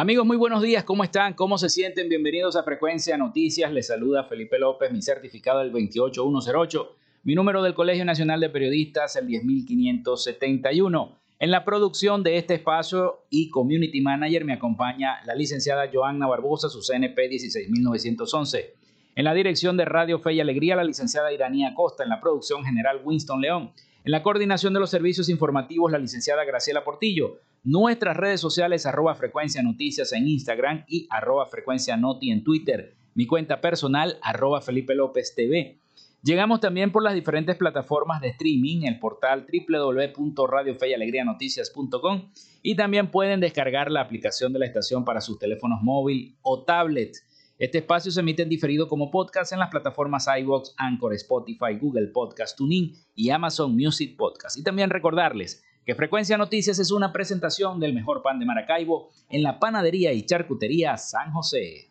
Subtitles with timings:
[0.00, 1.34] Amigos, muy buenos días, ¿cómo están?
[1.34, 2.08] ¿Cómo se sienten?
[2.08, 3.72] Bienvenidos a Frecuencia Noticias.
[3.72, 9.16] Les saluda Felipe López, mi certificado del 28108, mi número del Colegio Nacional de Periodistas
[9.16, 11.18] el 10571.
[11.40, 16.68] En la producción de este espacio y Community Manager me acompaña la licenciada Joanna Barbosa,
[16.68, 18.74] su CNP 16911.
[19.16, 22.04] En la dirección de Radio Fe y Alegría, la licenciada Iranía Costa.
[22.04, 23.72] En la producción general, Winston León.
[24.08, 27.40] En la coordinación de los servicios informativos, la licenciada Graciela Portillo.
[27.62, 32.94] Nuestras redes sociales, arroba frecuencia noticias en Instagram y arroba frecuencia noti en Twitter.
[33.14, 35.76] Mi cuenta personal, arroba Felipe López TV.
[36.22, 42.30] Llegamos también por las diferentes plataformas de streaming, el portal www.radiofeyalegrianoticias.com
[42.62, 47.14] y también pueden descargar la aplicación de la estación para sus teléfonos móvil o tablet.
[47.58, 52.06] Este espacio se emite en diferido como podcast en las plataformas iVoox, Anchor, Spotify, Google
[52.06, 54.56] Podcast, TuneIn y Amazon Music Podcast.
[54.56, 59.42] Y también recordarles que Frecuencia Noticias es una presentación del mejor pan de Maracaibo en
[59.42, 61.90] la panadería y charcutería San José.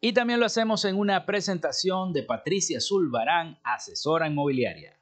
[0.00, 5.00] Y también lo hacemos en una presentación de Patricia Zulbarán, asesora inmobiliaria.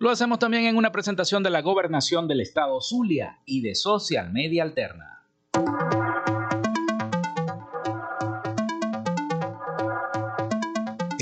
[0.00, 4.32] Lo hacemos también en una presentación de la Gobernación del Estado Zulia y de Social
[4.32, 5.17] Media Alterna.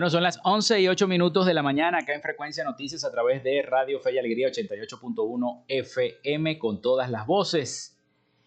[0.00, 3.10] Bueno, son las 11 y 8 minutos de la mañana acá en Frecuencia Noticias a
[3.10, 8.00] través de Radio Fe y Alegría 88.1 FM con todas las voces.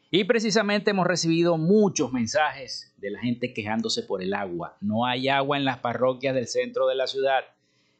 [0.09, 4.77] Y precisamente hemos recibido muchos mensajes de la gente quejándose por el agua.
[4.81, 7.41] No hay agua en las parroquias del centro de la ciudad.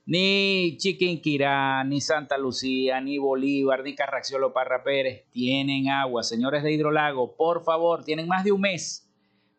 [0.07, 6.23] Ni Chiquinquirá, ni Santa Lucía, ni Bolívar, ni Carracciolo Parra Pérez tienen agua.
[6.23, 9.07] Señores de Hidrolago, por favor, tienen más de un mes,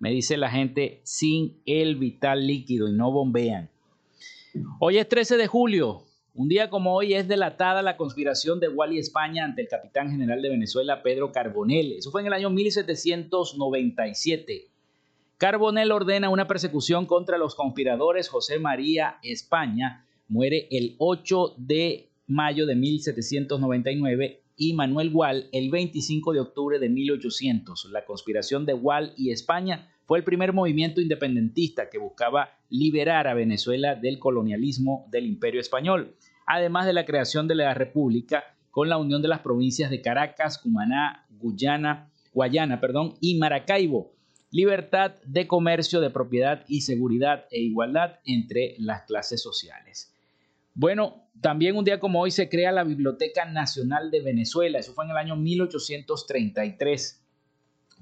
[0.00, 3.70] me dice la gente, sin el vital líquido y no bombean.
[4.80, 6.04] Hoy es 13 de julio.
[6.34, 10.42] Un día como hoy es delatada la conspiración de Wally España ante el capitán general
[10.42, 11.92] de Venezuela, Pedro Carbonell.
[11.92, 14.68] Eso fue en el año 1797.
[15.38, 18.28] Carbonell ordena una persecución contra los conspiradores.
[18.28, 26.32] José María España muere el 8 de mayo de 1799 y Manuel Wall el 25
[26.32, 27.90] de octubre de 1800.
[27.92, 33.34] La conspiración de Wall y España fue el primer movimiento independentista que buscaba liberar a
[33.34, 36.16] Venezuela del colonialismo del imperio español,
[36.46, 40.58] además de la creación de la república con la unión de las provincias de Caracas,
[40.58, 44.12] Cumaná, Guyana, Guayana perdón, y Maracaibo,
[44.50, 50.12] libertad de comercio, de propiedad y seguridad e igualdad entre las clases sociales.
[50.74, 55.04] Bueno, también un día como hoy se crea la Biblioteca Nacional de Venezuela, eso fue
[55.04, 57.23] en el año 1833.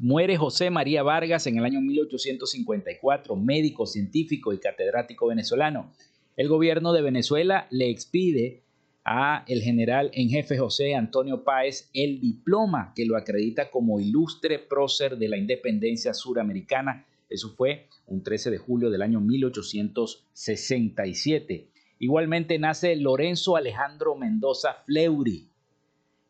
[0.03, 5.93] Muere José María Vargas en el año 1854, médico, científico y catedrático venezolano.
[6.37, 8.65] El gobierno de Venezuela le expide
[9.05, 14.59] a el general en jefe José Antonio Páez el diploma que lo acredita como ilustre
[14.59, 17.07] prócer de la independencia suramericana.
[17.29, 21.69] Eso fue un 13 de julio del año 1867.
[22.01, 25.52] Igualmente nace Lorenzo Alejandro Mendoza Fleury.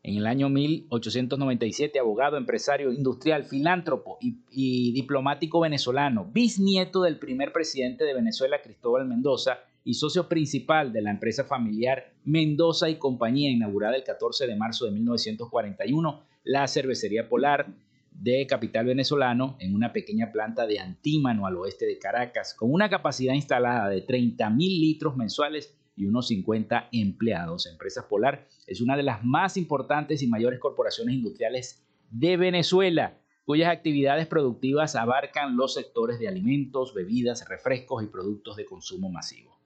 [0.05, 8.03] En el año 1897, abogado, empresario, industrial, filántropo y, diplomático venezolano, bisnieto del primer presidente
[8.03, 13.95] de Venezuela, Cristóbal Mendoza, y socio principal de la empresa familiar Mendoza y Compañía, inaugurada
[13.95, 17.67] el 14 de marzo de 1941, la cervecería Polar
[18.11, 22.89] de capital venezolano en una pequeña planta de Antímano al oeste de Caracas, con una
[22.89, 27.67] capacidad instalada de 30 mil litros mensuales y unos 50 empleados.
[27.67, 33.71] Empresas Polar es una de las más importantes y mayores corporaciones industriales de Venezuela, cuyas
[33.71, 39.57] actividades productivas abarcan los sectores de alimentos, bebidas, refrescos y productos de consumo masivo.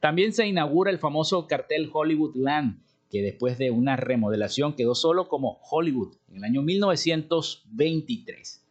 [0.00, 5.28] También se inaugura el famoso cartel Hollywood Land, que después de una remodelación quedó solo
[5.28, 8.64] como Hollywood en el año 1923.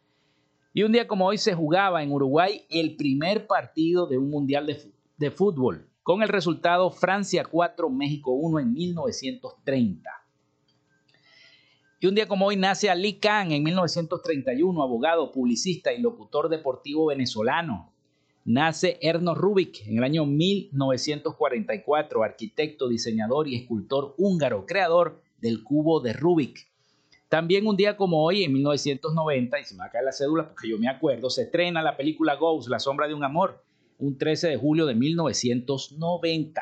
[0.73, 4.67] Y un día como hoy se jugaba en Uruguay el primer partido de un mundial
[5.17, 10.09] de, fútbol, con el resultado Francia 4, México 1 en 1930.
[11.99, 17.07] Y un día como hoy nace Ali Khan en 1931, abogado, publicista y locutor deportivo
[17.07, 17.91] venezolano.
[18.45, 25.99] Nace Erno Rubik en el año 1944, arquitecto, diseñador y escultor húngaro, creador del cubo
[25.99, 26.69] de Rubik.
[27.27, 30.47] También un día como hoy, en 1990, y se me va a caer la cédula
[30.47, 33.66] porque yo me acuerdo, se estrena la película Ghost, La sombra de un amor,
[33.97, 36.61] un 13 de julio de 1990.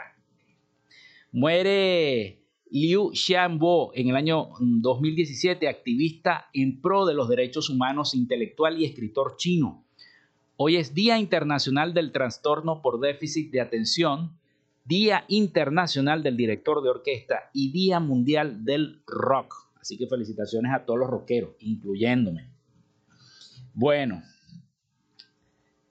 [1.31, 2.41] Muere
[2.71, 8.85] Liu Xiaobo en el año 2017, activista en pro de los derechos humanos, intelectual y
[8.85, 9.85] escritor chino.
[10.57, 14.37] Hoy es Día Internacional del Trastorno por Déficit de Atención,
[14.85, 19.53] Día Internacional del Director de Orquesta y Día Mundial del Rock.
[19.81, 22.49] Así que felicitaciones a todos los rockeros, incluyéndome.
[23.73, 24.23] Bueno,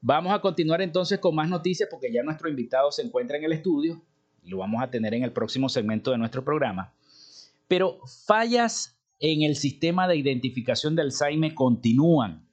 [0.06, 3.53] vamos a continuar entonces con más noticias porque ya nuestro invitado se encuentra en el
[3.53, 4.03] estudio
[4.43, 6.93] y lo vamos a tener en el próximo segmento de nuestro programa.
[7.69, 12.44] Pero fallas en el sistema de identificación del Alzheimer continúan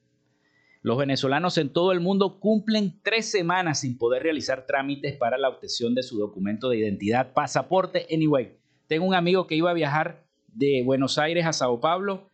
[0.80, 5.48] los venezolanos en todo el mundo cumplen tres semanas sin poder realizar trámites para la
[5.48, 8.06] obtención de su documento de identidad, pasaporte.
[8.10, 8.56] Anyway,
[8.88, 12.26] tengo un amigo que iba a viajar de Buenos Aires a Sao Paulo,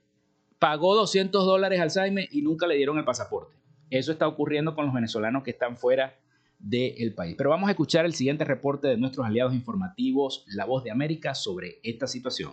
[0.58, 3.57] pagó 200 dólares al Saime y nunca le dieron el pasaporte.
[3.90, 6.18] Eso está ocurriendo con los venezolanos que están fuera
[6.58, 7.34] del país.
[7.36, 11.34] Pero vamos a escuchar el siguiente reporte de nuestros aliados informativos, La Voz de América,
[11.34, 12.52] sobre esta situación.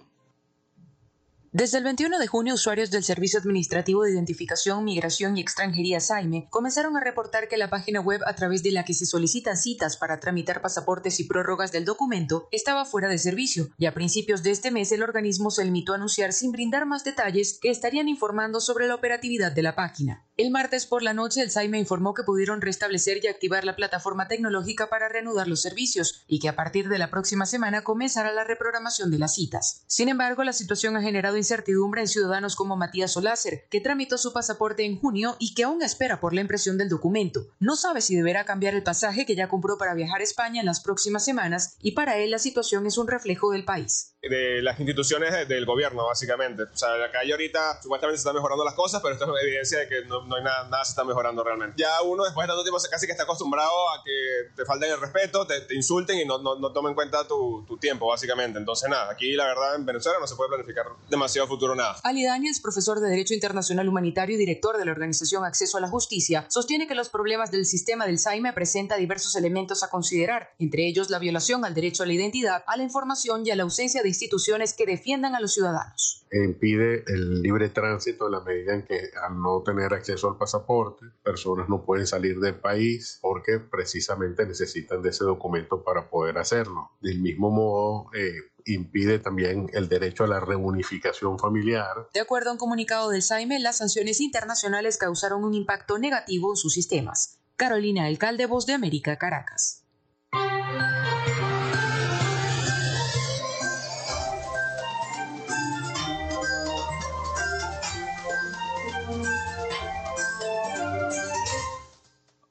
[1.57, 6.49] Desde el 21 de junio, usuarios del Servicio Administrativo de Identificación, Migración y Extranjería SAIME
[6.49, 9.95] comenzaron a reportar que la página web a través de la que se solicitan citas
[9.95, 14.51] para tramitar pasaportes y prórrogas del documento estaba fuera de servicio y a principios de
[14.51, 18.59] este mes el organismo se limitó a anunciar sin brindar más detalles que estarían informando
[18.59, 20.25] sobre la operatividad de la página.
[20.35, 24.27] El martes por la noche el SAIME informó que pudieron restablecer y activar la plataforma
[24.27, 28.43] tecnológica para reanudar los servicios y que a partir de la próxima semana comenzará la
[28.43, 29.85] reprogramación de las citas.
[29.87, 34.33] Sin embargo, la situación ha generado incertidumbre en ciudadanos como Matías Solácer, que tramitó su
[34.33, 37.47] pasaporte en junio y que aún espera por la impresión del documento.
[37.59, 40.65] No sabe si deberá cambiar el pasaje que ya compró para viajar a España en
[40.65, 44.79] las próximas semanas y para él la situación es un reflejo del país de las
[44.79, 46.63] instituciones del gobierno, básicamente.
[46.63, 49.79] O sea, acá y ahorita supuestamente se están mejorando las cosas, pero esto es evidencia
[49.79, 51.75] de que no, hay nada, nada se está mejorando realmente.
[51.77, 54.99] Ya uno después de tanto tiempo casi que está acostumbrado a que te falten el
[54.99, 58.57] respeto, te, insulten y no, no, no, tomen en cuenta tu, tu, tiempo, básicamente.
[58.57, 61.97] Entonces, nada, aquí la verdad en Venezuela no se puede planificar demasiado futuro nada.
[62.03, 65.89] Ali Daniels, profesor de Derecho Internacional Humanitario y director de la organización Acceso a la
[65.89, 70.87] Justicia, sostiene que los problemas del sistema del SAIME presenta diversos elementos a considerar, entre
[70.87, 74.01] ellos la violación al derecho a la identidad, a la información y a la ausencia
[74.01, 76.25] de instituciones que defiendan a los ciudadanos.
[76.31, 81.05] Impide el libre tránsito en la medida en que al no tener acceso al pasaporte,
[81.23, 86.91] personas no pueden salir del país porque precisamente necesitan de ese documento para poder hacerlo.
[87.01, 92.07] Del mismo modo, eh, impide también el derecho a la reunificación familiar.
[92.13, 96.57] De acuerdo a un comunicado del SAIME, las sanciones internacionales causaron un impacto negativo en
[96.57, 97.39] sus sistemas.
[97.55, 99.85] Carolina Alcalde, Voz de América, Caracas.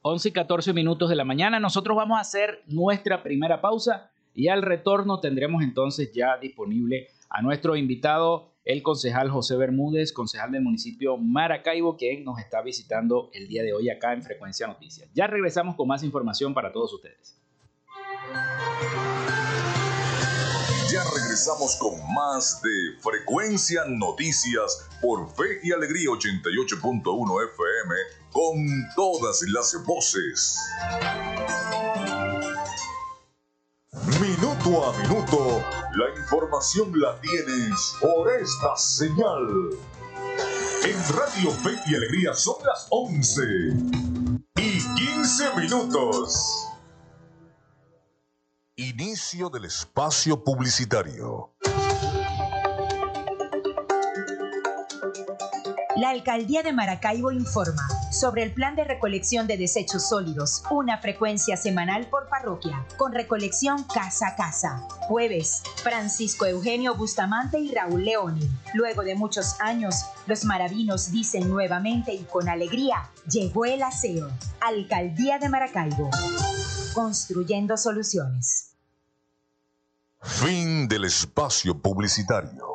[0.07, 1.59] 11 y 14 minutos de la mañana.
[1.59, 7.41] Nosotros vamos a hacer nuestra primera pausa y al retorno tendremos entonces ya disponible a
[7.41, 13.47] nuestro invitado, el concejal José Bermúdez, concejal del municipio Maracaibo, quien nos está visitando el
[13.47, 15.09] día de hoy acá en Frecuencia Noticias.
[15.13, 17.39] Ya regresamos con más información para todos ustedes.
[20.91, 27.95] Ya regresamos con más de Frecuencia Noticias por Fe y Alegría 88.1 FM
[28.31, 28.65] con
[28.95, 30.57] todas las voces.
[34.37, 35.63] Minuto a minuto,
[35.93, 39.69] la información la tienes por esta señal.
[40.83, 43.41] En Radio Fe y Alegría son las 11
[44.57, 46.67] y 15 minutos.
[48.75, 51.53] Inicio del espacio publicitario.
[55.95, 61.55] La Alcaldía de Maracaibo informa sobre el plan de recolección de desechos sólidos, una frecuencia
[61.55, 64.85] semanal por parroquia, con recolección casa a casa.
[65.07, 68.45] Jueves, Francisco Eugenio Bustamante y Raúl Leoni.
[68.73, 69.95] Luego de muchos años,
[70.27, 74.29] los maravinos dicen nuevamente y con alegría, llegó el aseo.
[74.59, 76.09] Alcaldía de Maracaibo.
[76.93, 78.73] Construyendo soluciones.
[80.21, 82.74] Fin del espacio publicitario.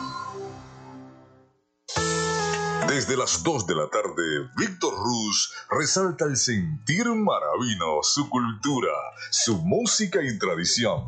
[2.91, 8.91] Desde las 2 de la tarde, Víctor Ruz resalta el sentir maravino, su cultura,
[9.29, 11.07] su música y tradición.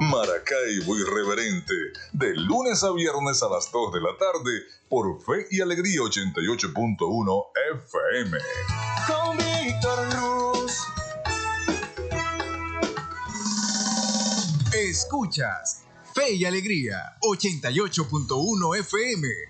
[0.00, 1.74] Maracaibo Irreverente,
[2.12, 4.50] de lunes a viernes a las 2 de la tarde,
[4.90, 7.44] por Fe y Alegría 88.1
[7.86, 8.38] FM.
[9.06, 10.72] Con Víctor Ruz.
[14.74, 19.49] Escuchas Fe y Alegría 88.1 FM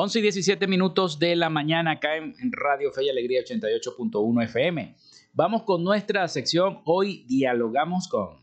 [0.00, 4.94] 11 y 17 minutos de la mañana acá en, Radio Fe y Alegría 88.1 FM.
[5.32, 6.82] Vamos con nuestra sección.
[6.84, 8.36] Hoy dialogamos con.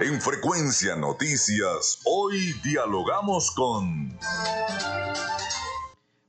[0.00, 4.18] En Frecuencia Noticias, hoy dialogamos con.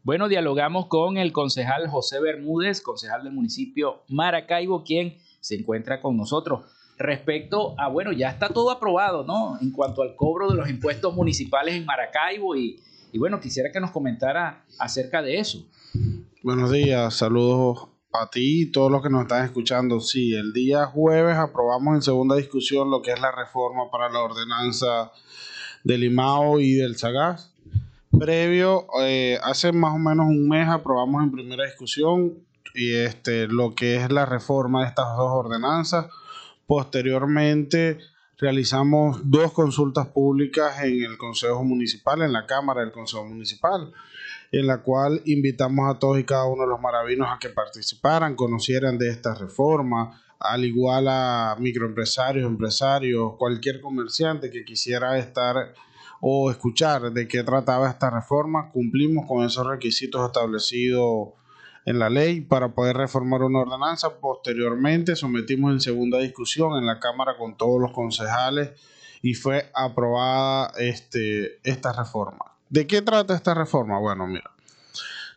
[0.04, 6.16] Bueno, dialogamos con el concejal José Bermúdez, concejal del municipio Maracaibo, quien se encuentra con
[6.16, 6.66] nosotros.
[7.00, 9.58] Respecto a, bueno, ya está todo aprobado, ¿no?
[9.60, 12.80] En cuanto al cobro de los impuestos municipales en Maracaibo y,
[13.12, 15.66] y bueno, quisiera que nos comentara acerca de eso.
[16.44, 20.00] Buenos días, saludos a ti y todos los que nos están escuchando.
[20.00, 24.22] Sí, el día jueves aprobamos en segunda discusión lo que es la reforma para la
[24.22, 25.12] ordenanza
[25.84, 27.54] del IMAO y del SAGAS.
[28.18, 32.34] Previo, eh, hace más o menos un mes aprobamos en primera discusión
[32.74, 36.08] y este, lo que es la reforma de estas dos ordenanzas.
[36.66, 38.00] Posteriormente,
[38.40, 43.92] realizamos dos consultas públicas en el Consejo Municipal, en la Cámara del Consejo Municipal,
[44.52, 48.36] en la cual invitamos a todos y cada uno de los maravinos a que participaran,
[48.36, 55.74] conocieran de esta reforma, al igual a microempresarios, empresarios, cualquier comerciante que quisiera estar
[56.22, 61.30] o escuchar de qué trataba esta reforma, cumplimos con esos requisitos establecidos
[61.90, 64.20] en la ley para poder reformar una ordenanza.
[64.20, 68.74] Posteriormente sometimos en segunda discusión en la Cámara con todos los concejales
[69.24, 72.46] y fue aprobada este, esta reforma.
[72.70, 73.98] ¿De qué trata esta reforma?
[73.98, 74.52] Bueno, mira,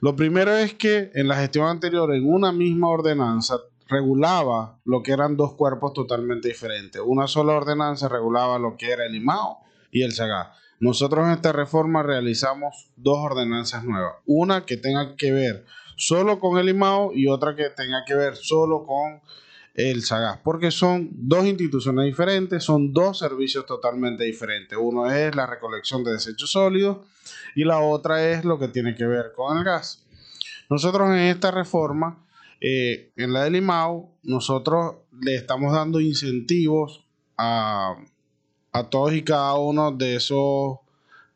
[0.00, 3.56] Lo primero es que en la gestión anterior, en una misma ordenanza,
[3.88, 7.00] regulaba lo que eran dos cuerpos totalmente diferentes.
[7.02, 10.52] Una sola ordenanza regulaba lo que era el IMAO y el SAGA.
[10.80, 14.16] Nosotros en esta reforma realizamos dos ordenanzas nuevas.
[14.26, 15.64] Una que tenga que ver
[16.02, 19.20] solo con el IMAO y otra que tenga que ver solo con
[19.74, 24.76] el SAGAS, porque son dos instituciones diferentes, son dos servicios totalmente diferentes.
[24.80, 26.98] Uno es la recolección de desechos sólidos
[27.54, 30.04] y la otra es lo que tiene que ver con el gas.
[30.68, 32.26] Nosotros en esta reforma,
[32.60, 37.06] eh, en la del IMAO, nosotros le estamos dando incentivos
[37.38, 37.94] a,
[38.72, 40.78] a todos y cada uno de esos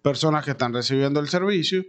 [0.02, 1.85] personas que están recibiendo el servicio.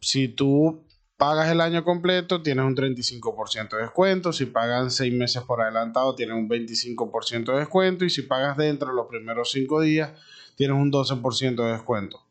[0.00, 0.84] Si tú
[1.16, 4.32] pagas el año completo, tienes un 35% de descuento.
[4.32, 8.04] Si pagan seis meses por adelantado, tienes un 25% de descuento.
[8.04, 10.12] Y si pagas dentro de los primeros cinco días,
[10.56, 12.24] tienes un 12% de descuento.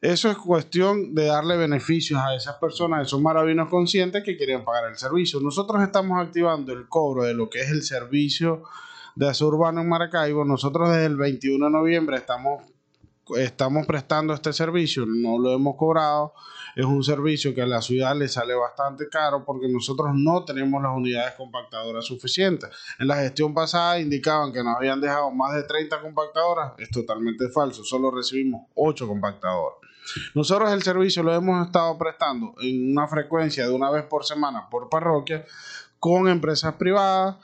[0.00, 4.90] Eso es cuestión de darle beneficios a esas personas, esos maravillosos conscientes que quieren pagar
[4.90, 5.40] el servicio.
[5.40, 8.62] Nosotros estamos activando el cobro de lo que es el servicio
[9.14, 10.46] de aseo urbano en Maracaibo.
[10.46, 12.62] Nosotros desde el 21 de noviembre estamos,
[13.36, 16.34] estamos prestando este servicio, no lo hemos cobrado
[16.76, 20.82] es un servicio que a la ciudad le sale bastante caro porque nosotros no tenemos
[20.82, 22.70] las unidades compactadoras suficientes.
[22.98, 26.72] En la gestión pasada indicaban que nos habían dejado más de 30 compactadoras.
[26.78, 29.78] Es totalmente falso, solo recibimos 8 compactadoras.
[30.34, 34.68] Nosotros el servicio lo hemos estado prestando en una frecuencia de una vez por semana
[34.70, 35.44] por parroquia
[35.98, 37.36] con empresas privadas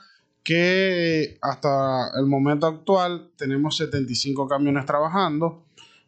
[0.43, 5.67] que hasta el momento actual tenemos 75 camiones trabajando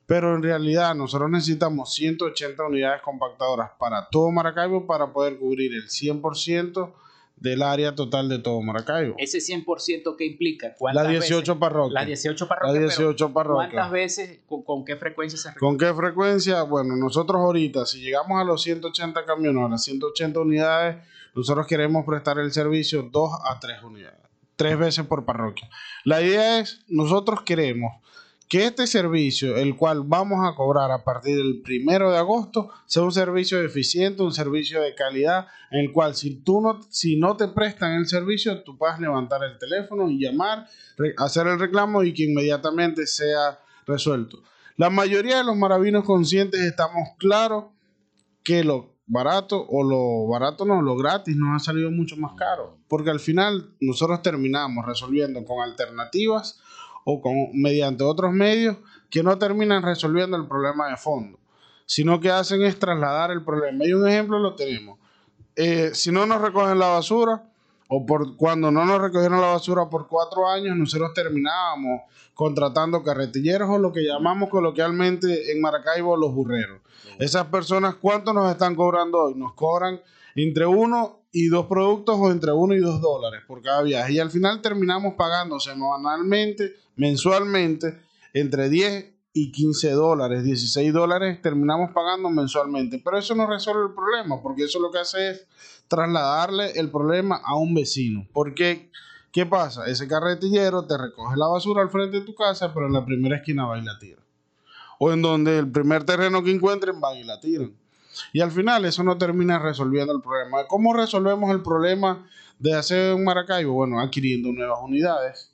[0.10, 5.88] pero en realidad nosotros necesitamos 180 unidades compactadoras para todo Maracaibo para poder cubrir el
[5.88, 6.92] 100%
[7.36, 9.14] del área total de todo Maracaibo.
[9.20, 10.76] ¿Ese 100% qué implica?
[10.94, 11.94] Las 18 parroquias.
[11.94, 12.82] Las 18 parroquias.
[12.82, 13.70] Las 18 parroquias.
[13.70, 16.64] ¿Cuántas veces, con, qué frecuencia se ¿Con qué frecuencia?
[16.64, 22.04] Bueno, nosotros ahorita, si llegamos a los 180 camiones, a las 180 unidades, nosotros queremos
[22.04, 24.18] prestar el servicio 2 a 3 unidades.
[24.56, 25.70] Tres veces por parroquia.
[26.04, 27.92] La idea es, nosotros queremos
[28.50, 33.04] que este servicio, el cual vamos a cobrar a partir del primero de agosto, sea
[33.04, 37.38] un servicio eficiente, un servicio de calidad, en el cual si tú no, si no
[37.38, 40.68] te prestan el servicio, tú puedas levantar el teléfono y llamar,
[41.18, 44.42] hacer el reclamo y que inmediatamente sea resuelto.
[44.78, 47.66] La mayoría de los maravinos conscientes estamos claros
[48.42, 52.80] que lo barato o lo barato no, lo gratis nos ha salido mucho más caro,
[52.88, 56.60] porque al final nosotros terminamos resolviendo con alternativas
[57.12, 58.78] o con, mediante otros medios
[59.10, 61.40] que no terminan resolviendo el problema de fondo,
[61.86, 63.86] sino que hacen es trasladar el problema.
[63.86, 65.00] Y un ejemplo lo tenemos.
[65.56, 67.44] Eh, si no nos recogen la basura,
[67.88, 72.02] o por cuando no nos recogieron la basura por cuatro años, nosotros terminábamos
[72.36, 76.82] contratando carretilleros o lo que llamamos coloquialmente en Maracaibo los burreros.
[77.18, 79.34] Esas personas, ¿cuánto nos están cobrando hoy?
[79.36, 80.00] Nos cobran
[80.36, 84.14] entre uno y dos productos o entre uno y dos dólares por cada viaje.
[84.14, 88.00] Y al final terminamos pagando semanalmente, mensualmente,
[88.34, 93.00] entre 10 y 15 dólares, 16 dólares terminamos pagando mensualmente.
[93.04, 95.48] Pero eso no resuelve el problema, porque eso lo que hace es
[95.88, 98.28] trasladarle el problema a un vecino.
[98.34, 98.92] Porque,
[99.32, 99.86] ¿qué pasa?
[99.86, 103.38] Ese carretillero te recoge la basura al frente de tu casa, pero en la primera
[103.38, 104.22] esquina va y la tira.
[105.00, 107.74] O en donde el primer terreno que encuentren va y la tiran.
[108.34, 110.66] Y al final eso no termina resolviendo el problema.
[110.68, 113.74] ¿Cómo resolvemos el problema de hacer un Maracaibo?
[113.74, 115.52] Bueno, adquiriendo nuevas unidades,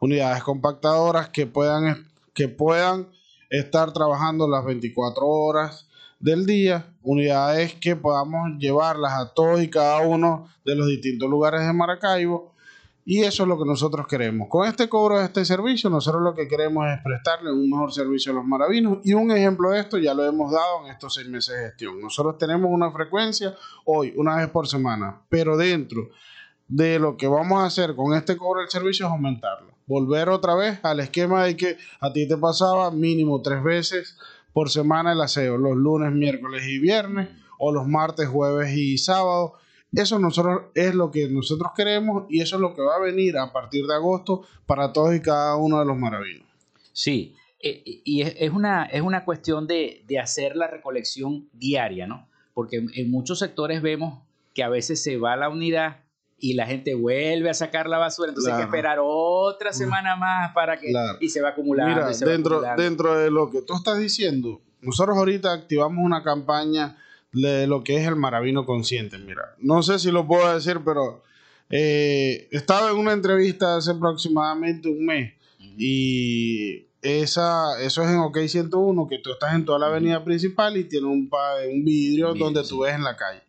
[0.00, 3.08] unidades compactadoras que puedan, que puedan
[3.50, 5.88] estar trabajando las 24 horas
[6.20, 11.66] del día, unidades que podamos llevarlas a todos y cada uno de los distintos lugares
[11.66, 12.53] de Maracaibo
[13.06, 14.48] y eso es lo que nosotros queremos.
[14.48, 18.32] Con este cobro de este servicio, nosotros lo que queremos es prestarle un mejor servicio
[18.32, 18.98] a los maravinos.
[19.04, 22.00] Y un ejemplo de esto ya lo hemos dado en estos seis meses de gestión.
[22.00, 26.08] Nosotros tenemos una frecuencia hoy, una vez por semana, pero dentro
[26.66, 29.74] de lo que vamos a hacer con este cobro del servicio es aumentarlo.
[29.86, 34.16] Volver otra vez al esquema de que a ti te pasaba mínimo tres veces
[34.54, 39.52] por semana el aseo, los lunes, miércoles y viernes, o los martes, jueves y sábados
[39.96, 43.36] eso nosotros es lo que nosotros queremos y eso es lo que va a venir
[43.38, 46.44] a partir de agosto para todos y cada uno de los maravillos.
[46.92, 52.28] Sí, eh, y es una, es una cuestión de, hacer la recolección diaria, ¿no?
[52.52, 54.22] Porque en muchos sectores vemos
[54.54, 56.04] que a veces se va la unidad
[56.38, 60.52] y la gente vuelve a sacar la basura, entonces hay que esperar otra semana más
[60.52, 61.94] para que y se va acumulando.
[61.94, 66.98] Mira, dentro, dentro de lo que tú estás diciendo, nosotros ahorita activamos una campaña
[67.34, 69.18] de lo que es el maravino consciente.
[69.18, 71.22] Mira, no sé si lo puedo decir, pero
[71.68, 75.34] eh, estaba en una entrevista hace aproximadamente un mes
[75.76, 80.76] y esa, eso es en OK 101, que tú estás en toda la avenida principal
[80.76, 81.28] y tiene un,
[81.70, 83.42] un vidrio donde tú ves en la calle.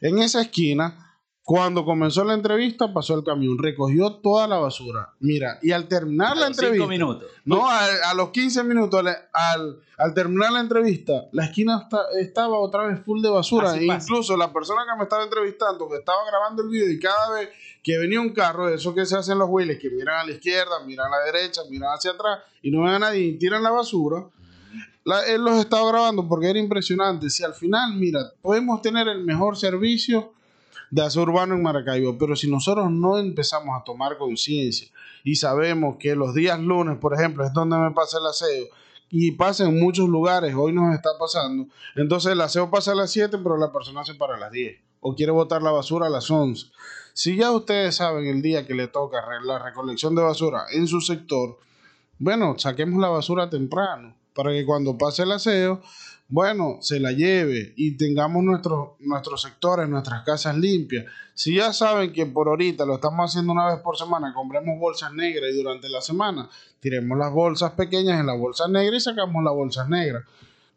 [0.00, 1.07] En esa esquina
[1.48, 5.14] cuando comenzó la entrevista, pasó el camión, recogió toda la basura.
[5.20, 6.86] Mira, y al terminar la entrevista.
[6.86, 7.24] minutos.
[7.46, 11.88] No, a, los 15 minutos, al, al, terminar la entrevista, la esquina
[12.20, 13.74] estaba otra vez full de basura.
[13.76, 17.30] E incluso la persona que me estaba entrevistando, que estaba grabando el video, y cada
[17.30, 17.48] vez
[17.82, 20.84] que venía un carro, eso que se hacen los wheelers, que miran a la izquierda,
[20.84, 23.70] miran a la derecha, miran hacia atrás y no ven a nadie y tiran la
[23.70, 24.26] basura.
[25.26, 27.30] él los estaba grabando porque era impresionante.
[27.30, 30.34] Si al final, mira, podemos tener el mejor servicio
[30.90, 32.16] de aseo urbano en Maracaibo.
[32.18, 34.88] Pero si nosotros no empezamos a tomar conciencia
[35.24, 38.66] y sabemos que los días lunes, por ejemplo, es donde me pasa el aseo,
[39.10, 43.10] y pasa en muchos lugares, hoy nos está pasando, entonces el aseo pasa a las
[43.10, 46.30] 7, pero la persona se para las 10, o quiere botar la basura a las
[46.30, 46.66] 11.
[47.14, 51.00] Si ya ustedes saben el día que le toca la recolección de basura en su
[51.00, 51.58] sector,
[52.18, 55.80] bueno, saquemos la basura temprano, para que cuando pase el aseo
[56.30, 61.06] bueno, se la lleve y tengamos nuestros, nuestros sectores, nuestras casas limpias.
[61.32, 65.14] Si ya saben que por ahorita lo estamos haciendo una vez por semana, compremos bolsas
[65.14, 69.42] negras y durante la semana tiremos las bolsas pequeñas en la bolsa negra y sacamos
[69.42, 70.24] las bolsas negras.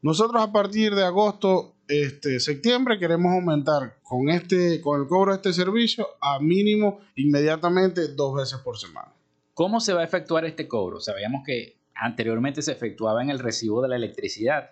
[0.02, 5.36] Nosotros a partir de agosto, este, septiembre queremos aumentar con este, con el cobro de
[5.38, 9.12] este servicio a mínimo inmediatamente dos veces por semana.
[9.54, 11.02] ¿Cómo se va a efectuar este cobro?
[11.02, 14.72] Sabíamos que anteriormente se efectuaba en el recibo de la electricidad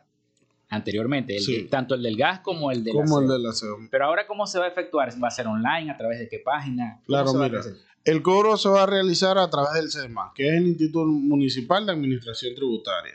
[0.69, 1.37] anteriormente,
[1.69, 3.77] tanto el del gas como el del como aseo.
[3.89, 5.11] Pero ahora, ¿cómo se va a efectuar?
[5.21, 5.91] ¿Va a ser online?
[5.91, 7.01] ¿A través de qué página?
[7.05, 7.61] Claro, mira.
[8.05, 11.85] El cobro se va a realizar a través del CEDMA, que es el Instituto Municipal
[11.85, 13.13] de Administración Tributaria.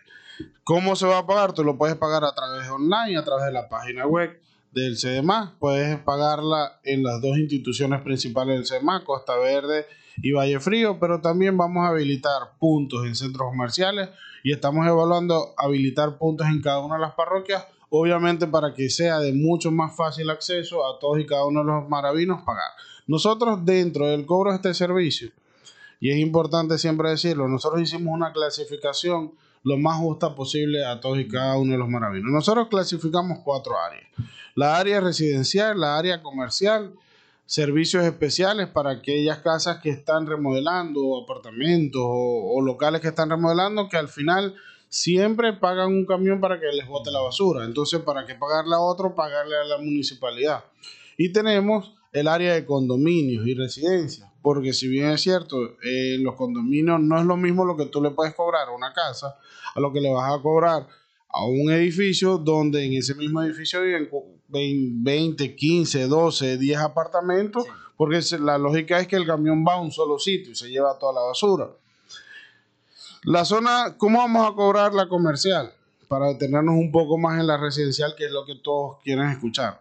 [0.63, 1.53] ¿Cómo se va a pagar?
[1.53, 4.39] Tú lo puedes pagar a través de online, a través de la página web
[4.75, 5.57] del CDMA.
[5.59, 9.87] Puedes pagarla en las dos instituciones principales del CDMA, Costa Verde
[10.23, 14.11] y Valle Frío, pero también vamos a habilitar puntos en centros comerciales
[14.43, 19.19] y estamos evaluando habilitar puntos en cada una de las parroquias, obviamente para que sea
[19.21, 22.71] de mucho más fácil acceso a todos y cada uno de los maravinos pagar.
[23.07, 25.31] Nosotros dentro del cobro de este servicio,
[26.01, 29.33] y es importante siempre decirlo, nosotros hicimos una clasificación
[29.65, 32.31] lo más justa posible a todos y cada uno de los maravinos.
[32.31, 34.07] Nosotros clasificamos cuatro áreas.
[34.55, 36.93] La área residencial, la área comercial,
[37.47, 43.97] servicios especiales para aquellas casas que están remodelando, apartamentos o, locales que están remodelando, que
[43.97, 44.55] al final
[44.89, 47.65] siempre pagan un camión para que les bote la basura.
[47.65, 49.15] Entonces, ¿para qué pagarle a otro?
[49.15, 50.65] Pagarle a la municipalidad.
[51.17, 56.35] Y tenemos el área de condominios y residencias, porque si bien es cierto, en los
[56.35, 59.39] condominios no es lo mismo lo que tú le puedes cobrar a una casa,
[59.75, 60.87] a lo que le vas a cobrar
[61.31, 64.11] a un edificio donde en ese mismo edificio viven
[65.03, 67.65] 20, 15, 12, 10 apartamentos,
[67.97, 70.99] porque la lógica es que el camión va a un solo sitio y se lleva
[70.99, 71.71] toda la basura.
[73.23, 75.73] La zona, ¿cómo vamos a cobrar la comercial?
[76.07, 79.81] Para detenernos un poco más en la residencial, que es lo que todos quieren escuchar.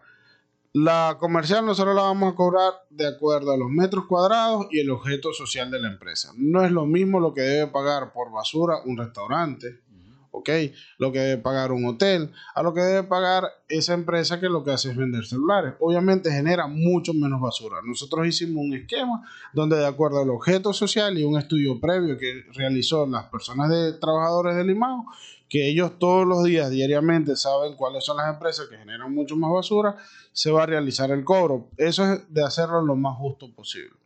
[0.76, 4.90] La comercial nosotros la vamos a cobrar de acuerdo a los metros cuadrados y el
[4.90, 6.32] objeto social de la empresa.
[6.36, 9.84] No es lo mismo lo que debe pagar por basura un restaurante,
[10.32, 10.50] ¿ok?
[10.98, 14.64] Lo que debe pagar un hotel, a lo que debe pagar esa empresa que lo
[14.64, 15.74] que hace es vender celulares.
[15.78, 17.76] Obviamente genera mucho menos basura.
[17.84, 22.46] Nosotros hicimos un esquema donde de acuerdo al objeto social y un estudio previo que
[22.52, 25.06] realizó las personas de trabajadores del IMAO,
[25.48, 29.52] que ellos todos los días, diariamente, saben cuáles son las empresas que generan mucho más
[29.52, 29.96] basura,
[30.32, 31.68] se va a realizar el cobro.
[31.76, 33.96] Eso es de hacerlo lo más justo posible.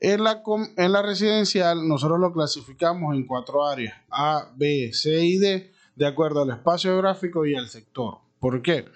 [0.00, 0.42] En la,
[0.76, 6.06] en la residencial nosotros lo clasificamos en cuatro áreas, A, B, C y D, de
[6.06, 8.18] acuerdo al espacio geográfico y al sector.
[8.40, 8.86] ¿Por qué?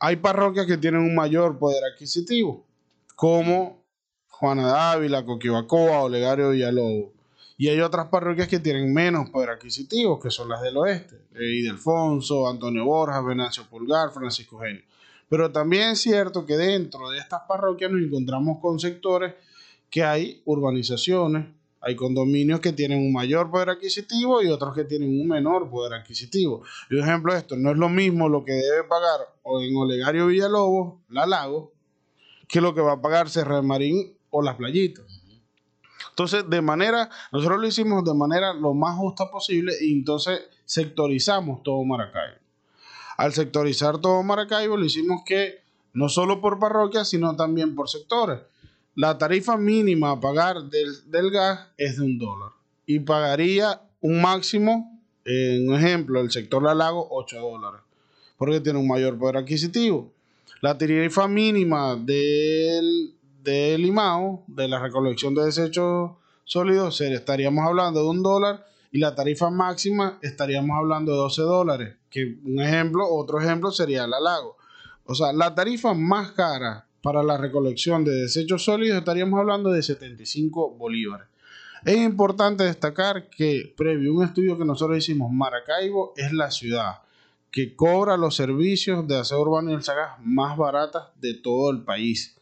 [0.00, 2.66] Hay parroquias que tienen un mayor poder adquisitivo,
[3.14, 3.84] como
[4.28, 7.17] Juana Dávila, Coquibacoa, Olegario Villalobos.
[7.60, 12.48] Y hay otras parroquias que tienen menos poder adquisitivo, que son las del oeste, Idelfonso,
[12.48, 14.82] Antonio Borja, Venancio Pulgar, Francisco Genio.
[15.28, 19.34] Pero también es cierto que dentro de estas parroquias nos encontramos con sectores
[19.90, 21.46] que hay urbanizaciones,
[21.80, 25.94] hay condominios que tienen un mayor poder adquisitivo y otros que tienen un menor poder
[25.94, 26.62] adquisitivo.
[26.88, 29.20] Y un ejemplo de esto, no es lo mismo lo que debe pagar
[29.62, 31.72] en Olegario Villalobos, La Lago,
[32.46, 35.07] que lo que va a pagar Serra Marín o Las Playitas.
[36.18, 41.62] Entonces, de manera, nosotros lo hicimos de manera lo más justa posible y entonces sectorizamos
[41.62, 42.38] todo Maracaibo.
[43.16, 48.40] Al sectorizar todo Maracaibo, lo hicimos que no solo por parroquia, sino también por sectores
[48.98, 52.50] la tarifa mínima a pagar del, gas es de un dólar
[52.84, 57.80] y pagaría un máximo, en ejemplo, el sector de lago, 8 dólares,
[58.36, 60.10] porque tiene un mayor poder adquisitivo.
[60.62, 63.14] La tarifa mínima del,
[63.48, 66.12] del IMAO, de la recolección de desechos
[66.44, 71.96] sólidos, estaríamos hablando de un dólar y la tarifa máxima estaríamos hablando de 12 dólares,
[72.10, 74.56] que un ejemplo, otro ejemplo sería la Lago.
[75.04, 79.82] O sea, la tarifa más cara para la recolección de desechos sólidos estaríamos hablando de
[79.82, 81.28] 75 bolívares.
[81.84, 87.02] Es importante destacar que previo a un estudio que nosotros hicimos, Maracaibo es la ciudad
[87.50, 91.82] que cobra los servicios de aseo urbano y el Sagaz más baratas de todo el
[91.82, 92.37] país.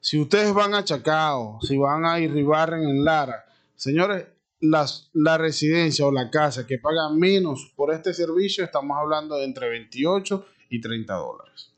[0.00, 3.44] Si ustedes van a Chacao, si van a Irribarren en Lara,
[3.76, 4.26] señores,
[4.60, 9.44] las, la residencia o la casa que paga menos por este servicio, estamos hablando de
[9.44, 11.72] entre 28 y 30 dólares.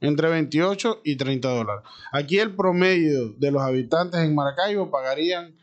[0.00, 1.84] Entre 28 y 30 dólares.
[2.12, 5.56] Aquí el promedio de los habitantes en Maracaibo pagarían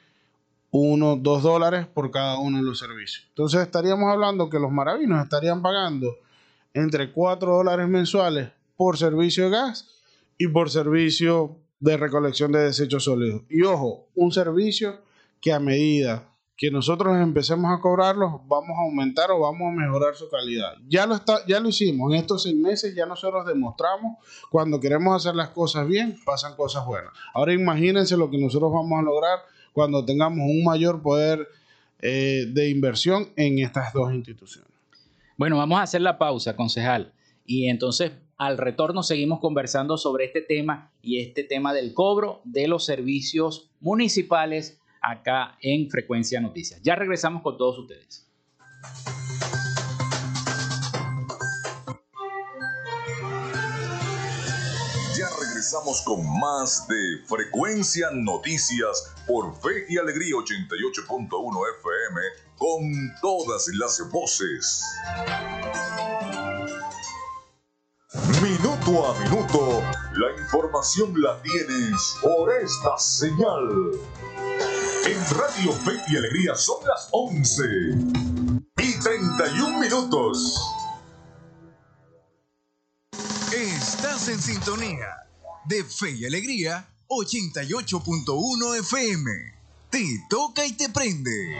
[0.72, 3.26] 1, 2 dólares por cada uno de los servicios.
[3.30, 6.18] Entonces estaríamos hablando que los maravinos estarían pagando
[6.74, 9.88] entre 4 dólares mensuales por servicio de gas
[10.38, 13.44] y por servicio de recolección de desechos sólidos.
[13.48, 15.02] Y ojo, un servicio
[15.40, 20.16] que a medida que nosotros empecemos a cobrarlos, vamos a aumentar o vamos a mejorar
[20.16, 20.74] su calidad.
[20.88, 24.18] Ya lo, está, ya lo hicimos, en estos seis meses ya nosotros demostramos,
[24.50, 27.12] cuando queremos hacer las cosas bien, pasan cosas buenas.
[27.36, 29.40] Ahora imagínense lo que nosotros vamos a lograr
[29.72, 31.48] cuando tengamos un mayor poder
[32.00, 34.72] eh, de inversión en estas dos instituciones.
[35.38, 37.14] Bueno, vamos a hacer la pausa, concejal.
[37.46, 42.68] Y entonces al retorno seguimos conversando sobre este tema y este tema del cobro de
[42.68, 46.82] los servicios municipales acá en Frecuencia Noticias.
[46.84, 48.28] Ya regresamos con todos ustedes.
[55.18, 62.22] Ya regresamos con más de Frecuencia Noticias por Fe y Alegría 88.1 FM
[62.58, 62.82] con
[63.22, 64.84] todas las voces.
[68.42, 73.92] Minuto a minuto, la información la tienes por esta señal.
[75.06, 77.64] En Radio Fe y Alegría son las 11
[78.78, 80.60] y 31 minutos.
[83.54, 85.08] Estás en sintonía
[85.66, 89.32] de Fe y Alegría 88.1 FM.
[89.90, 91.60] Te toca y te prende.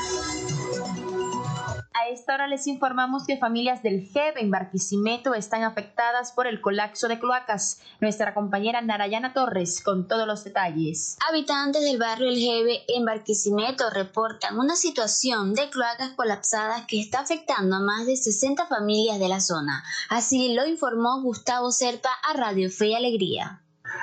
[2.11, 7.07] Esta hora les informamos que familias del GEB en Barquisimeto están afectadas por el colapso
[7.07, 7.79] de cloacas.
[8.01, 11.17] Nuestra compañera Narayana Torres con todos los detalles.
[11.29, 17.21] Habitantes del barrio El Jebe en Barquisimeto reportan una situación de cloacas colapsadas que está
[17.21, 19.81] afectando a más de 60 familias de la zona.
[20.09, 23.61] Así lo informó Gustavo Serpa a Radio Fe y Alegría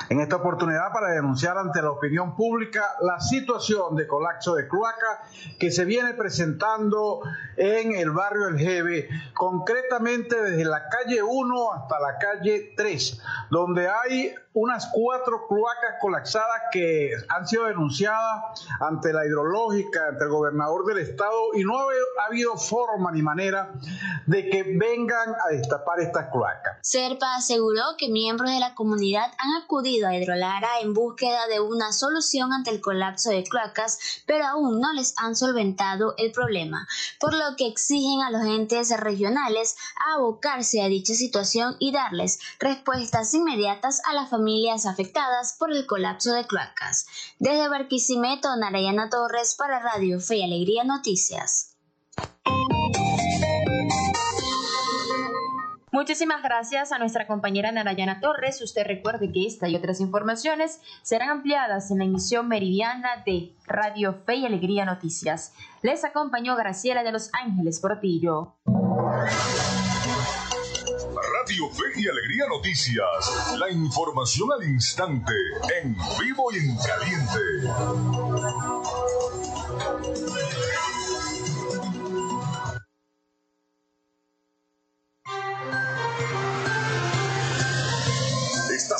[0.08, 5.22] en esta oportunidad para denunciar ante la opinión pública la situación de colapso de cloaca
[5.58, 7.20] que se viene presentando
[7.56, 13.20] en el barrio El Jeve, concretamente desde la calle 1 hasta la calle 3,
[13.50, 20.30] donde hay unas cuatro cloacas colapsadas que han sido denunciadas ante la hidrológica, ante el
[20.30, 23.72] gobernador del estado y no ha habido forma ni manera
[24.26, 26.78] de que vengan a destapar estas cloacas.
[26.82, 31.92] Serpa aseguró que miembros de la comunidad han acudido a Hidrolara en búsqueda de una
[31.92, 36.88] solución ante el colapso de cloacas, pero aún no les han solventado el problema,
[37.20, 39.76] por lo que exigen a los entes regionales
[40.14, 45.84] abocarse a dicha situación y darles respuestas inmediatas a la familia familias afectadas por el
[45.84, 47.06] colapso de cloacas.
[47.38, 51.76] Desde Barquisimeto, Narayana Torres para Radio Fe y Alegría Noticias.
[55.90, 58.60] Muchísimas gracias a nuestra compañera Narayana Torres.
[58.60, 64.14] Usted recuerde que esta y otras informaciones serán ampliadas en la emisión meridiana de Radio
[64.26, 65.54] Fe y Alegría Noticias.
[65.82, 68.56] Les acompañó Graciela de Los Ángeles Portillo.
[71.48, 73.56] Radio Fe y Alegría Noticias.
[73.58, 75.32] La información al instante,
[75.82, 77.40] en vivo y en caliente.